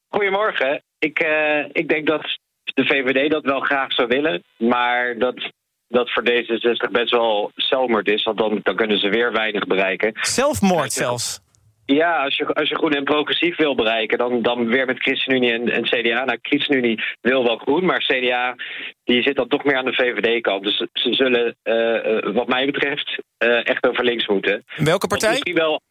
[0.09, 0.83] Goedemorgen.
[0.99, 4.43] Ik, eh, ik denk dat de VVD dat wel graag zou willen.
[4.57, 5.51] Maar dat
[5.87, 8.23] dat voor D66 best wel zelfmoord is.
[8.23, 10.11] Want dan, dan kunnen ze weer weinig bereiken.
[10.21, 11.45] Zelfmoord zelfs?
[11.85, 15.51] Ja, als je, als je groen en progressief wil bereiken, dan, dan weer met ChristenUnie
[15.53, 16.23] en, en CDA.
[16.25, 18.55] Nou, ChristenUnie wil wel groen, maar CDA
[19.03, 20.63] die zit dan toch meer aan de VVD-kant.
[20.63, 24.63] Dus ze zullen, eh, eh, wat mij betreft, eh, echt over links moeten.
[24.75, 25.29] Welke partij?
[25.29, 25.81] Misschien wel,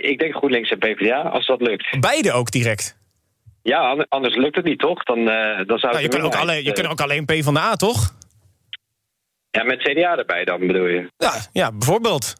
[0.00, 2.00] ik denk GroenLinks en PvdA, als dat lukt.
[2.00, 2.98] Beide ook direct?
[3.62, 5.02] Ja, an- anders lukt het niet, toch?
[5.02, 7.54] Dan, dan zou Nou, je, kan ook een alleen, je kan ook alleen P van
[7.54, 8.18] de A, toch?
[9.50, 11.10] Eh, Ja, met CDA erbij dan, bedoel je?
[11.16, 12.34] Ja, ja bijvoorbeeld.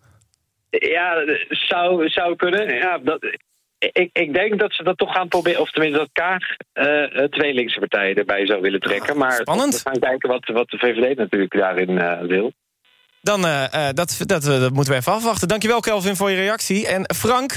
[0.70, 2.74] Ja, zou, zou kunnen.
[2.74, 3.38] Ja, dat,
[3.80, 5.60] ik, ik denk dat ze dat toch gaan proberen.
[5.60, 6.42] Of tenminste, dat Kaag
[6.72, 9.16] eh, eh, twee linkse partijen erbij zou willen trekken.
[9.16, 9.82] Maar spannend.
[9.82, 12.52] we gaan kijken wat, wat de VVD natuurlijk daarin eh, wil.
[13.22, 15.48] Dan uh, dat, dat, dat moeten we even afwachten.
[15.48, 16.86] Dankjewel, Kelvin, voor je reactie.
[16.86, 17.56] En Frank,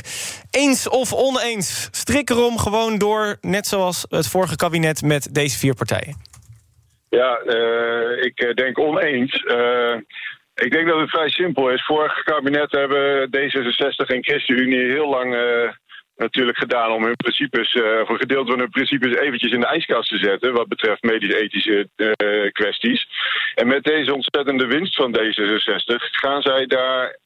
[0.51, 1.87] eens of oneens?
[1.91, 6.32] Strik erom gewoon door, net zoals het vorige kabinet met deze vier partijen.
[7.19, 9.43] Ja, uh, ik denk oneens.
[9.45, 9.95] Uh,
[10.53, 11.85] ik denk dat het vrij simpel is.
[11.85, 15.71] Vorig kabinet hebben D66 en ChristenUnie heel lang uh,
[16.15, 20.09] natuurlijk gedaan om hun principes, of een gedeelte van hun principes eventjes in de ijskast
[20.09, 21.89] te zetten, wat betreft medisch-ethische
[22.51, 23.07] kwesties.
[23.55, 27.17] En met deze ontzettende winst van D66 gaan zij daar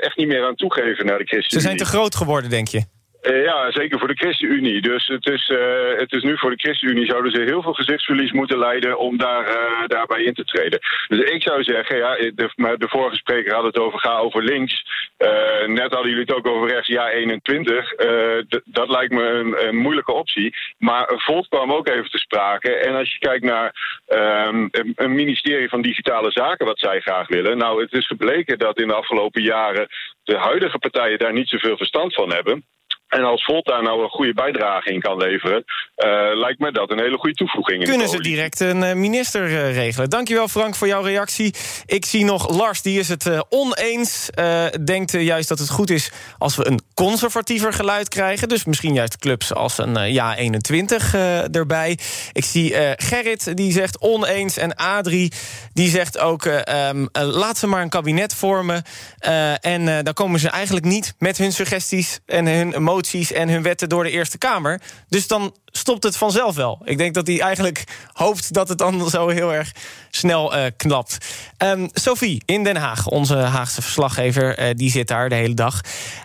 [0.00, 1.60] echt niet meer aan toegeven naar de ChristenUnie.
[1.60, 2.97] Ze zijn te groot geworden, denk je?
[3.22, 4.80] Uh, ja, zeker voor de ChristenUnie.
[4.80, 5.58] Dus het is, uh,
[5.96, 9.48] het is nu voor de ChristenUnie zouden ze heel veel gezichtsverlies moeten leiden om daar,
[9.48, 10.78] uh, daarbij in te treden.
[11.08, 14.84] Dus ik zou zeggen, ja, de, de vorige spreker had het over ga over links.
[15.66, 17.94] net hadden jullie het ook over rechts, ja 21.
[18.64, 20.54] dat lijkt me een, moeilijke optie.
[20.78, 22.74] Maar Volt kwam ook even te sprake.
[22.74, 23.74] En als je kijkt naar
[24.48, 27.58] um, een ministerie van Digitale Zaken, wat zij graag willen.
[27.58, 29.88] Nou, het is gebleken dat in de afgelopen jaren
[30.24, 32.64] de huidige partijen daar niet zoveel verstand van hebben.
[33.08, 35.64] En als Volt daar nou een goede bijdrage in kan leveren,
[35.96, 37.80] uh, lijkt me dat een hele goede toevoeging.
[37.80, 40.10] In Kunnen ze direct een uh, minister uh, regelen?
[40.10, 41.54] Dankjewel Frank voor jouw reactie.
[41.86, 44.30] Ik zie nog Lars, die is het oneens.
[44.84, 48.48] denkt juist dat het goed is als we een conservatiever geluid krijgen.
[48.48, 51.14] Dus misschien juist clubs als een Ja 21
[51.52, 51.98] erbij.
[52.32, 54.56] Ik zie Gerrit, die zegt oneens.
[54.56, 55.32] En Adrie,
[55.72, 58.82] die zegt ook um, laat ze maar een kabinet vormen.
[59.60, 63.88] en dan komen ze eigenlijk niet met hun suggesties en hun moties en hun wetten
[63.88, 64.80] door de Eerste Kamer.
[65.08, 66.80] Dus dan stopt het vanzelf wel.
[66.84, 69.72] Ik denk dat hij eigenlijk hoopt dat het dan zo heel erg
[70.10, 71.18] snel uh, knapt.
[71.58, 75.80] Um, Sophie in Den Haag, onze Haagse verslaggever, uh, die zit daar de hele dag.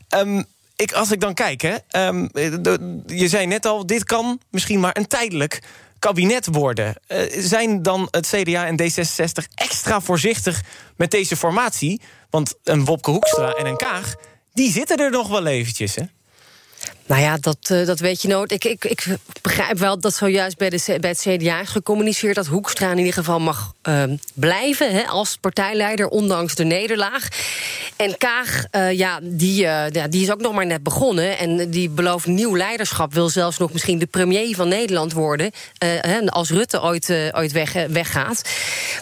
[0.09, 0.45] Um,
[0.84, 4.80] ik, als ik dan kijk, hè, um, de, je zei net al, dit kan misschien
[4.80, 5.62] maar een tijdelijk
[6.00, 6.96] kabinet worden.
[7.08, 10.62] Uh, zijn dan het CDA en D66 extra voorzichtig
[10.96, 12.02] met deze formatie?
[12.30, 14.15] Want een Wopke Hoekstra en een Kaag,
[14.54, 16.04] die zitten er nog wel eventjes, hè?
[17.05, 18.51] Nou ja, dat, uh, dat weet je nooit.
[18.51, 19.05] Ik, ik, ik
[19.41, 22.35] begrijp wel dat zojuist bij, de, bij het CDA is gecommuniceerd...
[22.35, 27.27] dat Hoekstra in ieder geval mag uh, blijven hè, als partijleider, ondanks de nederlaag.
[27.95, 31.37] En Kaag, uh, ja, die, ja, die is ook nog maar net begonnen...
[31.37, 35.51] en die belooft nieuw leiderschap, wil zelfs nog misschien de premier van Nederland worden...
[35.77, 38.41] hè, als Rutte ooit, ooit weg, weggaat.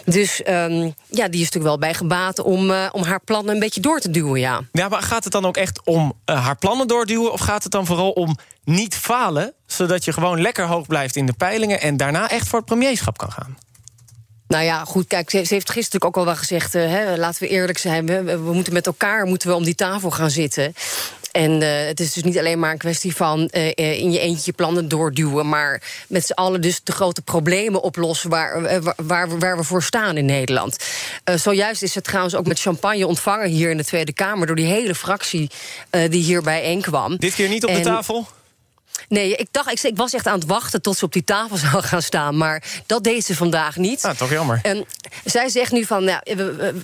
[0.04, 3.80] Dus um, ja, die is natuurlijk wel bij gebaat om, om haar plannen een beetje
[3.80, 4.60] door te duwen, ja.
[4.72, 7.32] Ja, maar gaat het dan ook echt om haar plannen doorduwen...
[7.32, 11.26] of gaat het dan vooral om niet falen, zodat je gewoon lekker hoog blijft in
[11.26, 13.58] de peilingen en daarna echt voor het premierschap kan gaan?
[14.46, 16.74] Nou ja, goed, kijk, ze, heeft gisteren ook al wel gezegd...
[16.74, 19.74] Uh, hè, laten we eerlijk zijn, we, we, moeten met elkaar moeten we om die
[19.74, 20.74] tafel gaan zitten.
[21.32, 24.42] En uh, het is dus niet alleen maar een kwestie van uh, in je eentje
[24.44, 25.48] je plannen doorduwen...
[25.48, 28.30] maar met z'n allen dus de grote problemen oplossen...
[28.30, 30.76] waar, waar, waar, waar we voor staan in Nederland.
[31.24, 34.46] zojuist is het trouwens ook met champagne ontvangen hier in de Tweede Kamer...
[34.46, 35.50] door die hele fractie
[35.90, 37.16] die hier bijeenkwam.
[37.16, 38.26] Dit keer niet op en, de tafel?
[39.08, 41.56] Nee, ik dacht, ik, ik, was echt aan het wachten tot ze op die tafel
[41.70, 42.36] zou gaan staan.
[42.36, 44.04] Maar dat deed ze vandaag niet.
[44.04, 44.58] Ah, toch jammer.
[44.62, 44.86] En
[45.24, 46.20] zij zegt nu van, nou,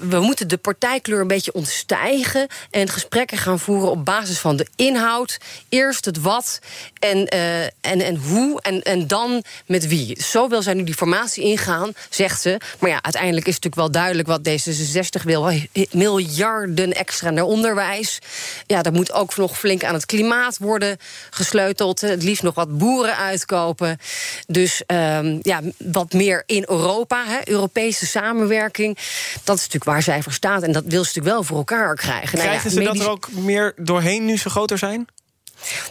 [0.01, 2.47] we, moeten de partijkleur een beetje ontstijgen...
[2.71, 5.39] en gesprekken gaan voeren op basis van de inhoud.
[5.69, 6.59] Eerst het wat
[6.99, 10.23] en, uh, en, en hoe en, en dan met wie.
[10.23, 12.61] Zo wil zij nu die formatie ingaan, zegt ze.
[12.79, 15.53] Maar ja, uiteindelijk is het natuurlijk wel duidelijk wat D66 wil.
[15.91, 18.19] Miljarden extra naar onderwijs.
[18.67, 20.97] Ja, er moet ook nog flink aan het klimaat worden
[21.31, 23.99] gesleuteld het liefst nog wat boeren uitkopen.
[24.47, 28.99] Dus um, ja, wat meer in Europa, hè, Europese samenwerking.
[29.45, 30.63] Dat is natuurlijk waar zij voor staat.
[30.63, 32.39] En dat wil ze natuurlijk wel voor elkaar krijgen.
[32.39, 35.09] Krijgen nou ja, ze dat er ook meer doorheen nu ze groter zijn?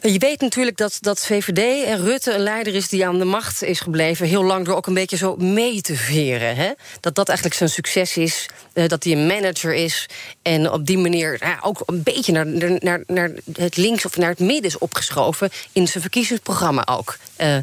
[0.01, 3.63] Je weet natuurlijk dat, dat VVD en Rutte een leider is die aan de macht
[3.63, 4.27] is gebleven...
[4.27, 6.56] heel lang door ook een beetje zo mee te veren.
[6.56, 6.71] Hè?
[6.99, 10.10] Dat dat eigenlijk zijn succes is, uh, dat hij een manager is...
[10.41, 12.47] en op die manier uh, ook een beetje naar,
[12.80, 15.49] naar, naar het links of naar het midden is opgeschoven...
[15.71, 17.17] in zijn verkiezingsprogramma ook.
[17.41, 17.58] Uh,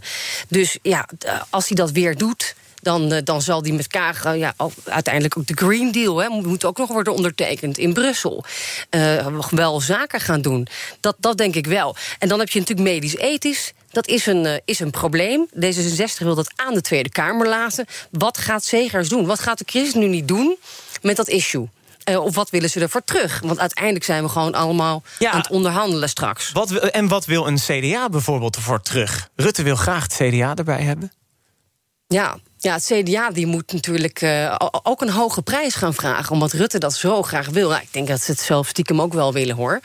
[0.48, 1.08] dus ja,
[1.50, 5.38] als hij dat weer doet dan, uh, dan zal die met Kaag uh, ja, uiteindelijk
[5.38, 6.22] ook de Green Deal...
[6.22, 8.44] Hè, moet ook nog worden ondertekend in Brussel.
[8.90, 10.66] Uh, wel zaken gaan doen.
[11.00, 11.96] Dat, dat denk ik wel.
[12.18, 13.72] En dan heb je natuurlijk medisch-ethisch.
[13.90, 15.48] Dat is een, is een probleem.
[15.54, 17.86] D66 wil dat aan de Tweede Kamer laten.
[18.10, 19.26] Wat gaat Segers doen?
[19.26, 20.56] Wat gaat de ChristenUnie doen
[21.02, 21.68] met dat issue?
[22.10, 23.40] Uh, of wat willen ze ervoor terug?
[23.44, 26.52] Want uiteindelijk zijn we gewoon allemaal ja, aan het onderhandelen straks.
[26.52, 29.28] Wat, en wat wil een CDA bijvoorbeeld ervoor terug?
[29.36, 31.12] Rutte wil graag het CDA erbij hebben.
[32.06, 36.32] Ja, ja, het CDA die moet natuurlijk uh, ook een hoge prijs gaan vragen...
[36.32, 37.72] omdat Rutte dat zo graag wil.
[37.72, 39.80] Ik denk dat ze het zelf stiekem ook wel willen, hoor.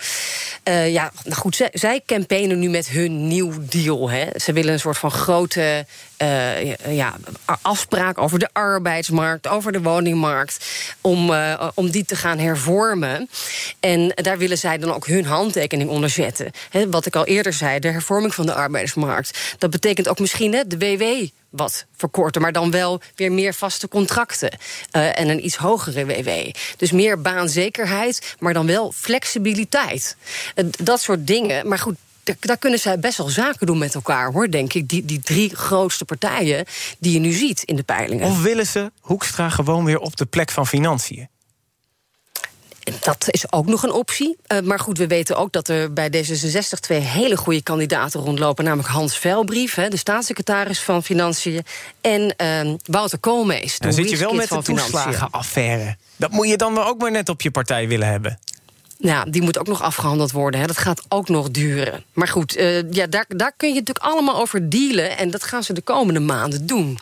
[0.64, 4.10] Uh, ja, nou goed, zij, zij campaignen nu met hun nieuw deal.
[4.10, 4.26] Hè.
[4.36, 5.86] Ze willen een soort van grote
[6.22, 7.16] uh, ja,
[7.62, 9.48] afspraak over de arbeidsmarkt...
[9.48, 10.66] over de woningmarkt,
[11.02, 11.34] om,
[11.74, 13.30] om die te gaan hervormen.
[13.80, 16.52] En daar willen zij dan ook hun handtekening onder zetten.
[16.90, 19.56] Wat ik al eerder zei, de hervorming van de arbeidsmarkt.
[19.58, 24.58] Dat betekent ook misschien de WW wat verkorten, maar dan wel weer meer vaste contracten
[24.92, 26.30] uh, en een iets hogere WW.
[26.78, 30.16] Dus meer baanzekerheid, maar dan wel flexibiliteit.
[30.84, 31.68] Dat soort dingen.
[31.68, 31.96] Maar goed,
[32.40, 34.90] daar kunnen zij best wel zaken doen met elkaar, hoor, denk ik.
[34.90, 36.66] Die, die drie grootste partijen
[37.00, 38.28] die je nu ziet in de peilingen.
[38.28, 41.28] Of willen ze Hoekstra gewoon weer op de plek van financiën?
[43.00, 44.38] Dat is ook nog een optie.
[44.48, 48.64] Uh, maar goed, we weten ook dat er bij D66 twee hele goede kandidaten rondlopen.
[48.64, 51.64] Namelijk Hans Velbrief, hè, de staatssecretaris van Financiën.
[52.02, 53.80] En uh, Wouter Koolmees.
[53.80, 55.96] Dan zit je wel met de toeslagenaffaire.
[56.16, 58.40] Dat moet je dan ook maar net op je partij willen hebben.
[59.02, 60.60] Nou, die moet ook nog afgehandeld worden.
[60.60, 60.68] Hè.
[60.68, 62.04] Dat gaat ook nog duren.
[62.14, 65.18] Maar goed, uh, ja, daar, daar kun je natuurlijk allemaal over dealen.
[65.18, 67.00] En dat gaan ze de komende maanden doen.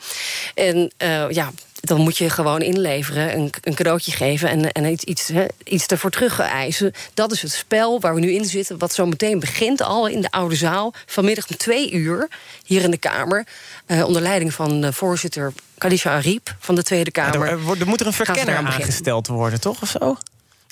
[0.55, 5.03] En uh, ja, dan moet je gewoon inleveren, een, een cadeautje geven en, en iets,
[5.03, 6.93] iets, he, iets ervoor terug eisen.
[7.13, 10.21] Dat is het spel waar we nu in zitten, wat zo meteen begint al in
[10.21, 10.93] de Oude Zaal.
[11.05, 12.27] Vanmiddag om twee uur
[12.65, 13.47] hier in de Kamer.
[13.87, 17.45] Uh, onder leiding van uh, voorzitter Kadisha Ariep van de Tweede Kamer.
[17.45, 19.81] Ja, er, er, moet er een verkenner aangesteld worden, toch?
[19.81, 20.17] Of zo?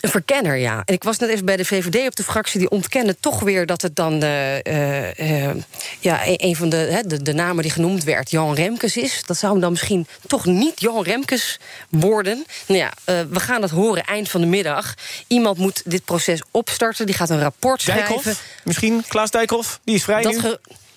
[0.05, 0.81] Een verkenner, ja.
[0.85, 2.59] En ik was net even bij de VVD op de fractie...
[2.59, 5.49] die ontkennen toch weer dat het dan uh, uh,
[5.99, 8.31] ja, een van de, de, de, namen die genoemd werd...
[8.31, 9.23] Johan Remkes is.
[9.25, 12.45] Dat zou hem dan misschien toch niet Johan Remkes worden.
[12.67, 14.93] Nou ja, uh, we gaan dat horen eind van de middag.
[15.27, 17.05] Iemand moet dit proces opstarten.
[17.05, 18.21] Die gaat een rapport Dijkhoff?
[18.21, 18.43] schrijven.
[18.63, 19.79] Misschien Klaas Dijkhoff?
[19.83, 20.55] Die is vrij dat nu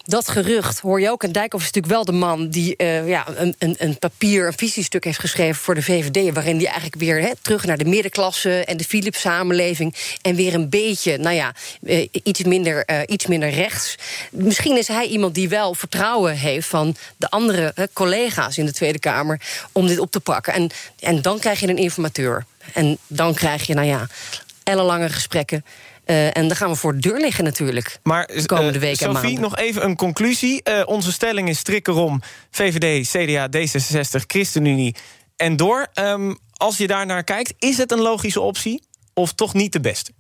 [0.09, 1.23] dat gerucht hoor je ook.
[1.23, 4.53] En Dijkhoff is natuurlijk wel de man die uh, ja, een, een, een, papier, een
[4.53, 6.35] visiestuk heeft geschreven voor de VVD.
[6.35, 9.95] Waarin hij eigenlijk weer terug naar de middenklasse en de Philips-samenleving.
[10.23, 13.97] En weer een beetje, nou ja, uh, iets, minder, uh, iets minder rechts.
[14.31, 18.99] Misschien is hij iemand die wel vertrouwen heeft van de andere collega's in de Tweede
[18.99, 19.41] Kamer.
[19.73, 20.53] om dit op te pakken.
[20.53, 22.45] En, en dan krijg je een informateur.
[22.73, 24.07] En dan krijg je, nou ja,
[24.63, 25.65] ellenlange gesprekken.
[26.11, 27.99] Uh, en dan gaan we voor de deur liggen natuurlijk.
[28.03, 29.41] Maar de komende weken Sophie, en maanden.
[29.41, 30.61] nog even een conclusie.
[30.65, 34.95] Uh, onze stelling is strikkerom VVD, CDA, D66, ChristenUnie
[35.37, 35.87] en door.
[35.95, 38.83] Um, als je daar naar kijkt, is het een logische optie
[39.15, 40.13] of toch niet de beste?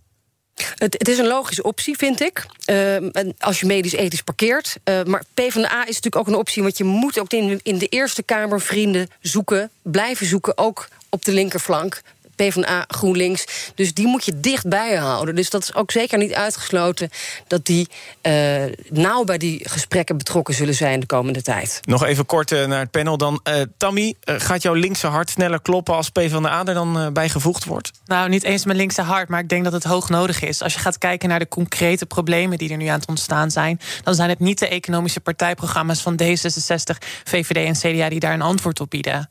[0.54, 2.46] Het, het, is een logische optie, vind ik.
[2.70, 2.96] Uh,
[3.38, 4.76] als je medisch-ethisch parkeert.
[4.84, 6.62] Uh, maar PvdA is natuurlijk ook een optie...
[6.62, 9.70] want je moet ook in, in de Eerste Kamer vrienden zoeken...
[9.82, 12.02] blijven zoeken, ook op de linkerflank
[12.38, 13.72] PvdA, GroenLinks.
[13.74, 15.34] Dus die moet je dichtbij houden.
[15.34, 17.10] Dus dat is ook zeker niet uitgesloten
[17.46, 17.88] dat die
[18.22, 21.80] uh, nauw bij die gesprekken betrokken zullen zijn de komende tijd.
[21.82, 23.40] Nog even kort uh, naar het panel dan.
[23.48, 27.90] Uh, Tammy, gaat jouw linkse hart sneller kloppen als PvdA er dan bijgevoegd wordt?
[28.06, 30.62] Nou, niet eens mijn linkse hart, maar ik denk dat het hoog nodig is.
[30.62, 33.80] Als je gaat kijken naar de concrete problemen die er nu aan het ontstaan zijn,
[34.02, 38.42] dan zijn het niet de economische partijprogramma's van D66, VVD en CDA die daar een
[38.42, 39.28] antwoord op bieden.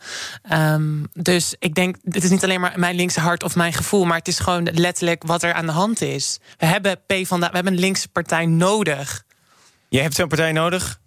[0.51, 4.05] Um, dus ik denk, dit is niet alleen maar mijn linkse hart of mijn gevoel,
[4.05, 6.39] maar het is gewoon letterlijk wat er aan de hand is.
[6.57, 9.23] We hebben P van we hebben een linkse partij nodig.
[9.89, 10.99] Je hebt zo'n partij nodig?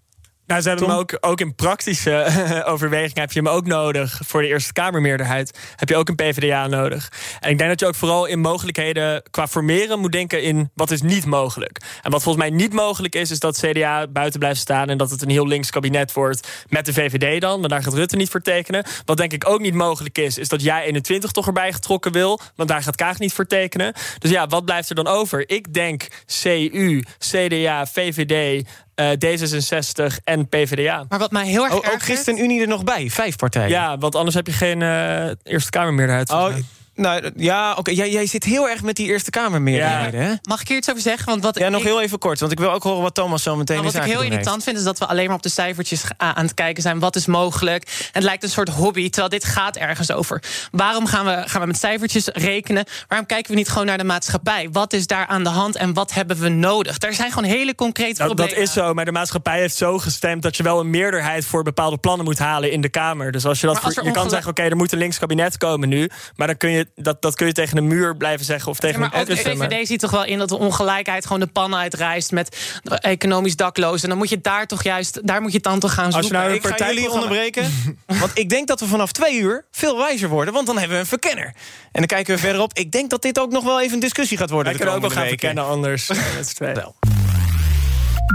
[0.50, 4.20] Nou, ze hebben hem ook, ook in praktische overwegingen heb je hem ook nodig.
[4.26, 7.12] Voor de Eerste Kamermeerderheid heb je ook een PvdA nodig.
[7.40, 10.90] En ik denk dat je ook vooral in mogelijkheden qua formeren moet denken in wat
[10.90, 11.80] is niet mogelijk.
[12.02, 15.10] En wat volgens mij niet mogelijk is, is dat CDA buiten blijft staan en dat
[15.10, 17.60] het een heel links kabinet wordt met de VVD dan.
[17.60, 18.84] Maar daar gaat Rutte niet voor tekenen.
[19.04, 22.40] Wat denk ik ook niet mogelijk is, is dat jij 21 toch erbij getrokken wil.
[22.56, 23.92] Want daar gaat Kaag niet voor tekenen.
[24.18, 25.48] Dus ja, wat blijft er dan over?
[25.50, 26.06] Ik denk
[26.42, 28.64] CU, CDA, VVD,
[29.00, 31.04] D66 en PvdA.
[31.08, 31.72] Maar wat mij heel erg.
[31.72, 33.68] O, ook ChristenUnie er nog bij, vijf partijen.
[33.68, 36.30] Ja, want anders heb je geen uh, Eerste Kamermeerderheid.
[36.30, 36.54] Oh,
[36.94, 37.90] nou ja, oké.
[37.90, 40.20] Jij, jij zit heel erg met die Eerste Kamermeerderheden.
[40.20, 40.38] Ja.
[40.42, 41.26] Mag ik hier iets over zeggen?
[41.26, 43.56] Want wat ja, nog heel even kort, want ik wil ook horen wat Thomas zo
[43.56, 46.02] meteen nou, Wat ik heel irritant vind, is dat we alleen maar op de cijfertjes
[46.16, 46.98] aan het kijken zijn.
[46.98, 48.08] Wat is mogelijk?
[48.12, 50.42] Het lijkt een soort hobby, terwijl dit gaat ergens over.
[50.70, 52.84] Waarom gaan we, gaan we met cijfertjes rekenen?
[53.08, 54.68] Waarom kijken we niet gewoon naar de maatschappij?
[54.72, 57.02] Wat is daar aan de hand en wat hebben we nodig?
[57.02, 58.54] Er zijn gewoon hele concrete dat, problemen.
[58.54, 60.42] Dat is zo, maar de maatschappij heeft zo gestemd...
[60.42, 63.32] dat je wel een meerderheid voor bepaalde plannen moet halen in de Kamer.
[63.32, 66.10] Dus als je dat je kan zeggen, oké, er moet een links kabinet komen nu...
[66.36, 69.00] maar dan kun je, dat, dat kun je tegen een muur blijven zeggen of tegen
[69.00, 71.46] ja, maar een ook de VVD ziet toch wel in dat de ongelijkheid gewoon de
[71.46, 74.08] pan uitrijst met economisch daklozen.
[74.08, 76.36] Dan moet je daar toch juist, daar moet je dan toch gaan zoeken.
[76.36, 77.72] Als je nou een partij jullie onderbreken,
[78.20, 81.02] want ik denk dat we vanaf twee uur veel wijzer worden, want dan hebben we
[81.02, 81.46] een verkenner.
[81.46, 81.54] En
[81.92, 82.78] dan kijken we verderop.
[82.78, 84.68] Ik denk dat dit ook nog wel even een discussie gaat worden.
[84.68, 86.10] Wij kunnen ook nog gaan verkennen anders.
[86.58, 86.94] Wel.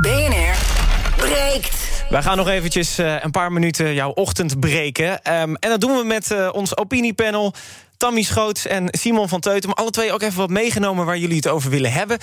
[0.01, 0.55] BNR
[1.15, 1.85] breekt.
[2.09, 5.11] Wij gaan nog eventjes uh, een paar minuten jouw ochtend breken.
[5.11, 7.53] Um, en dat doen we met uh, ons opiniepanel.
[7.97, 9.71] Tammy Schoots en Simon van Teutem.
[9.71, 12.17] Alle twee ook even wat meegenomen waar jullie het over willen hebben.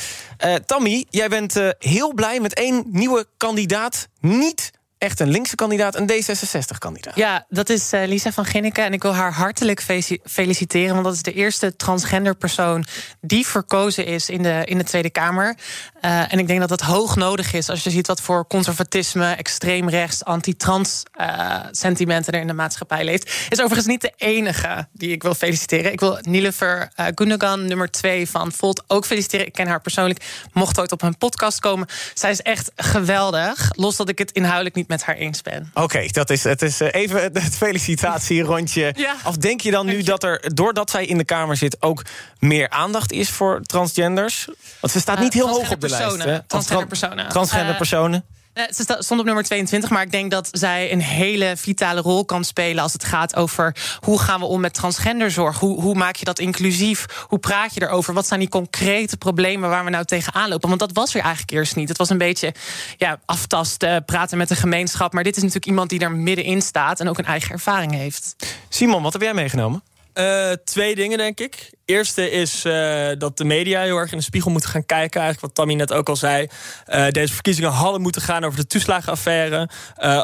[0.45, 4.09] Uh, Tammy, jij bent uh, heel blij met één nieuwe kandidaat.
[4.21, 4.71] Niet
[5.03, 7.17] echt een linkse kandidaat, een D66-kandidaat.
[7.17, 8.81] Ja, dat is uh, Lisa van Ginneke.
[8.81, 9.83] En ik wil haar hartelijk
[10.25, 10.93] feliciteren.
[10.93, 12.85] Want dat is de eerste transgender persoon
[13.21, 15.57] die verkozen is in de, in de Tweede Kamer.
[16.05, 19.33] Uh, en ik denk dat dat hoog nodig is als je ziet wat voor conservatisme,
[19.33, 23.47] extreem rechts, anti-trans uh, sentimenten er in de maatschappij leeft.
[23.49, 25.93] Is overigens niet de enige die ik wil feliciteren.
[25.93, 29.47] Ik wil Nilever uh, Gundogan, nummer 2 van Volt, ook feliciteren.
[29.47, 31.87] Ik ken haar persoonlijk, mocht ooit op hun podcast komen.
[32.15, 33.71] Zij is echt geweldig.
[33.77, 35.71] Los dat ik het inhoudelijk niet met haar eens ben.
[35.75, 38.93] Oké, dat is het is even het felicitatierondje.
[39.07, 39.15] ja.
[39.25, 42.03] Of denk je dan nu dat er, doordat zij in de Kamer zit, ook
[42.39, 44.49] meer aandacht is voor transgenders?
[44.81, 46.47] Want ze staat niet heel hoog op de lijst.
[46.47, 47.29] Transgender personen.
[47.29, 48.25] Transgender personen.
[48.55, 52.25] Uh, ze stond op nummer 22, maar ik denk dat zij een hele vitale rol
[52.25, 55.59] kan spelen als het gaat over hoe gaan we om met transgenderzorg?
[55.59, 57.25] Hoe, hoe maak je dat inclusief?
[57.29, 58.15] Hoe praat je erover?
[58.15, 60.69] Wat zijn die concrete problemen waar we nou tegenaan lopen?
[60.69, 61.89] Want dat was er eigenlijk eerst niet.
[61.89, 62.55] Het was een beetje
[62.97, 65.13] ja, aftasten, praten met de gemeenschap.
[65.13, 68.37] Maar dit is natuurlijk iemand die daar middenin staat en ook een eigen ervaring heeft.
[68.69, 69.83] Simon, wat heb jij meegenomen?
[70.15, 71.71] Uh, twee dingen, denk ik.
[71.85, 75.21] Eerste is uh, dat de media heel erg in de spiegel moeten gaan kijken.
[75.21, 76.49] Eigenlijk wat Tammy net ook al zei.
[76.89, 79.69] Uh, deze verkiezingen hadden moeten gaan over de toeslagenaffaire.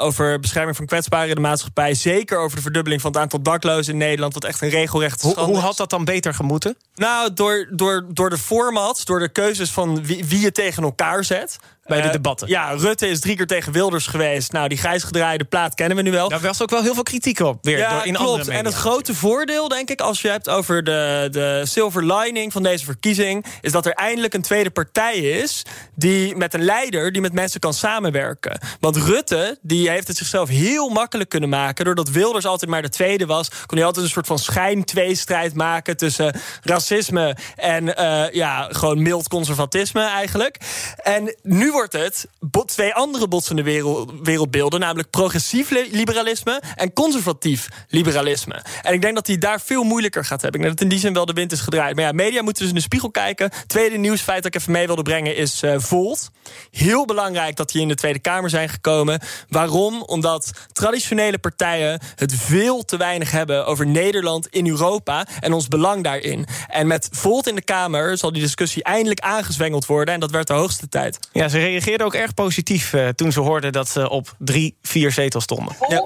[0.01, 1.95] over bescherming van kwetsbaren in de maatschappij.
[1.95, 4.35] Zeker over de verdubbeling van het aantal daklozen in Nederland.
[4.35, 6.77] Wat echt een regelrecht hoe, hoe had dat dan beter gemoeten?
[6.95, 11.25] Nou, door, door, door de formats, door de keuzes van wie, wie je tegen elkaar
[11.25, 12.49] zet bij de debatten.
[12.49, 14.53] Ja, Rutte is drie keer tegen Wilders geweest.
[14.53, 16.29] Nou, die grijs gedraaide plaat kennen we nu wel.
[16.29, 17.59] Daar was ook wel heel veel kritiek op.
[17.63, 18.29] Weer, ja, door in klopt.
[18.29, 18.59] Andere media.
[18.59, 22.63] en het grote voordeel, denk ik, als je hebt over de, de silver lining van
[22.63, 25.63] deze verkiezing, is dat er eindelijk een tweede partij is
[25.95, 28.61] die met een leider die met mensen kan samenwerken.
[28.81, 31.85] Want Rutte, die heeft het zichzelf heel makkelijk kunnen maken.
[31.85, 35.97] Doordat Wilders altijd maar de tweede was, kon hij altijd een soort van schijn-tweestrijd maken
[35.97, 40.57] tussen racisme en uh, ja, gewoon mild conservatisme eigenlijk.
[41.03, 42.27] En nu wordt het
[42.67, 48.63] twee andere botsende wereld, wereldbeelden, namelijk progressief liberalisme en conservatief liberalisme.
[48.83, 50.61] En ik denk dat hij daar veel moeilijker gaat hebben.
[50.61, 51.95] Ik denk dat in die zin wel de wind is gedraaid.
[51.95, 53.51] Maar ja, media moeten dus in de spiegel kijken.
[53.67, 56.31] Tweede nieuwsfeit dat ik even mee wilde brengen is uh, Volt.
[56.71, 59.21] Heel belangrijk dat die in de Tweede Kamer zijn gekomen.
[59.49, 60.03] Waarom?
[60.03, 66.05] Omdat traditionele partijen het veel te weinig hebben over Nederland in Europa en ons belang
[66.05, 66.47] daarin.
[66.69, 70.15] En met Volt in de Kamer zal die discussie eindelijk aangezwengeld worden.
[70.15, 71.19] En dat werd de hoogste tijd.
[71.33, 75.13] Ja, ze reageerden ook erg positief uh, toen ze hoorden dat ze op drie, vier
[75.13, 75.77] zetels stonden.
[75.89, 76.03] Ja.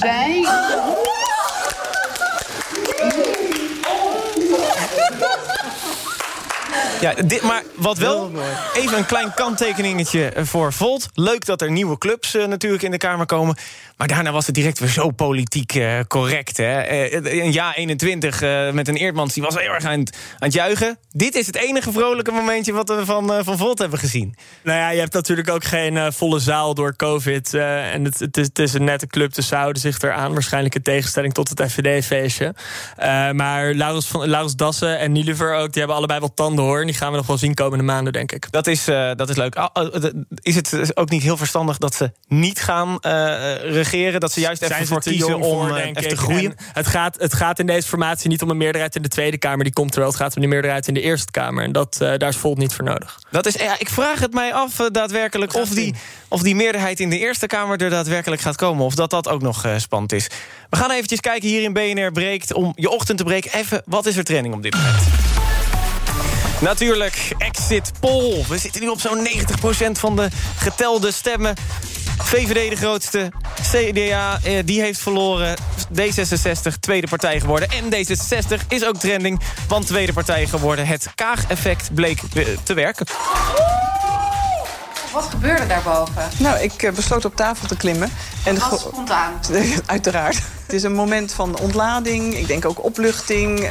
[0.00, 0.46] Wij
[7.00, 8.30] Ja, dit, maar wat wel,
[8.74, 11.08] even een klein kanttekeningetje voor Volt.
[11.14, 13.56] Leuk dat er nieuwe clubs uh, natuurlijk in de Kamer komen.
[14.00, 16.56] Maar daarna was het direct weer zo politiek uh, correct.
[16.56, 17.08] Hè?
[17.22, 18.40] Uh, een jaar 21
[18.72, 20.04] met een Eerdmans, die was heel erg aan, aan,
[20.38, 20.98] het juichen.
[21.10, 24.34] Dit is het enige vrolijke momentje wat we van, van Volt hebben gezien.
[24.62, 27.54] Nou ja, je hebt natuurlijk ook geen volle zaal door COVID.
[27.54, 30.32] en het, het, is, het is een nette club, dus ze houden zich eraan.
[30.32, 32.54] Waarschijnlijk in tegenstelling tot het FVD-feestje.
[33.32, 36.84] maar Laurens, van, Laurens Dassen en Nielever ook, die hebben allebei wat tanden hoor.
[36.84, 38.50] Die gaan we nog wel zien komende maanden, denk ik.
[38.50, 38.84] Dat is,
[39.16, 39.70] dat is leuk.
[40.42, 44.20] Is het ook niet heel verstandig dat ze niet gaan uh, regeren?
[44.20, 46.54] Dat ze juist even voor kiezen om voor, even te groeien?
[46.72, 49.64] het gaat, het gaat in deze formatie niet om een meerderheid in de Tweede Kamer.
[49.64, 50.08] Die komt er wel.
[50.08, 51.64] Het gaat om de meerderheid in de Eerste Kamer.
[51.64, 53.18] En dat, uh, daar is Volt niet voor nodig.
[53.30, 55.94] Dat is, ja, ik vraag het mij af daadwerkelijk of die,
[56.28, 58.84] of die meerderheid in de Eerste Kamer er daadwerkelijk gaat komen.
[58.84, 60.26] Of dat dat ook nog spannend is.
[60.70, 62.52] We gaan eventjes kijken hier in BNR Breekt.
[62.52, 63.52] Om je ochtend te breken.
[63.52, 65.02] Even, wat is er training op dit moment?
[66.60, 68.44] Natuurlijk, exit poll.
[68.48, 69.28] We zitten nu op zo'n
[69.88, 71.54] 90% van de getelde stemmen.
[72.22, 73.32] VVD de grootste,
[73.70, 75.56] CDA eh, die heeft verloren.
[76.00, 77.68] D66 tweede partij geworden.
[77.68, 80.86] En D66 is ook trending, want tweede partij geworden.
[80.86, 82.20] Het Kaag-effect bleek
[82.62, 83.06] te werken.
[85.12, 86.28] Wat gebeurde daarboven?
[86.38, 88.10] Nou, ik besloot op tafel te klimmen.
[88.44, 89.32] En was spontaan?
[89.86, 90.42] Uiteraard.
[90.62, 93.68] Het is een moment van ontlading, ik denk ook opluchting, uh,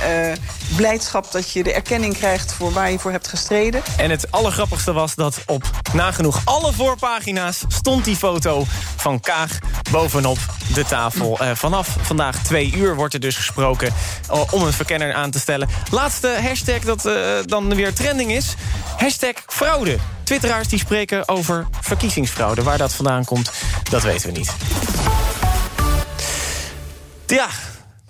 [0.76, 3.82] blijdschap dat je de erkenning krijgt voor waar je voor hebt gestreden.
[3.98, 5.64] En het allergrappigste was dat op
[5.94, 8.66] nagenoeg alle voorpagina's stond die foto
[8.96, 9.58] van Kaag
[9.92, 10.38] bovenop
[10.74, 11.38] de tafel.
[11.42, 13.94] Uh, vanaf vandaag twee uur wordt er dus gesproken
[14.32, 15.70] uh, om een verkenner aan te stellen.
[15.92, 17.10] Laatste hashtag dat
[17.46, 18.56] dan weer trending is,
[18.98, 19.98] hashtag fraude.
[20.30, 22.64] Twitteraars die spreken over verkiezingsfraude.
[22.64, 23.52] Waar dat vandaan komt,
[23.90, 24.56] dat weten we niet.
[27.26, 27.48] Ja,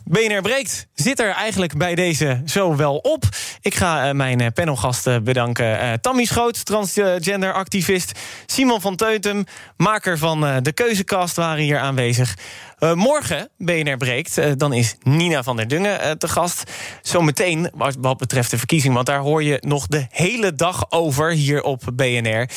[0.03, 0.87] BNR breekt.
[0.93, 3.23] Zit er eigenlijk bij deze zo wel op.
[3.61, 5.83] Ik ga uh, mijn uh, panelgasten bedanken.
[5.83, 8.19] Uh, Tammy Schoot, transgender activist.
[8.45, 9.45] Simon van Teutem,
[9.77, 12.35] maker van de Keuzekast, waren hier aanwezig.
[12.79, 16.71] Morgen, BNR breekt, dan is Nina van der Dungen te gast.
[17.01, 18.93] Zometeen, wat, wat betreft de verkiezing...
[18.93, 22.49] want daar hoor je nog de hele dag over hier op BNR...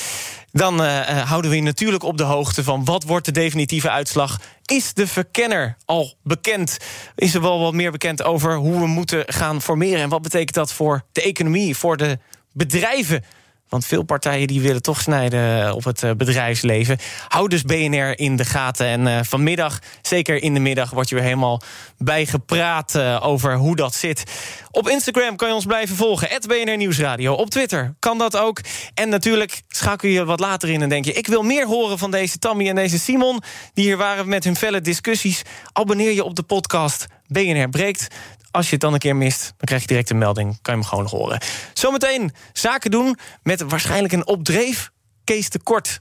[0.55, 4.41] Dan houden we je natuurlijk op de hoogte van wat wordt de definitieve uitslag.
[4.65, 6.79] Is de verkenner al bekend?
[7.17, 10.01] Is er wel wat meer bekend over hoe we moeten gaan formeren?
[10.01, 12.19] En wat betekent dat voor de economie, voor de
[12.53, 13.25] bedrijven?
[13.73, 16.99] Want veel partijen die willen toch snijden op het bedrijfsleven.
[17.29, 18.87] Houd dus BNR in de gaten.
[18.87, 21.63] En uh, vanmiddag, zeker in de middag, wordt je weer helemaal
[21.99, 24.23] bijgepraat uh, over hoe dat zit.
[24.71, 26.29] Op Instagram kan je ons blijven volgen.
[26.47, 27.35] BNR Nieuwsradio.
[27.35, 28.61] Op Twitter kan dat ook.
[28.95, 31.13] En natuurlijk schakel je wat later in en denk je...
[31.13, 33.43] ik wil meer horen van deze Tammy en deze Simon...
[33.75, 35.43] die hier waren met hun felle discussies.
[35.73, 38.07] Abonneer je op de podcast BNR Breekt.
[38.53, 40.59] Als je het dan een keer mist, dan krijg je direct een melding.
[40.63, 41.41] Kan je hem gewoon nog horen.
[41.73, 44.91] Zometeen zaken doen met waarschijnlijk een opdreef.
[45.25, 45.99] Kees Tekort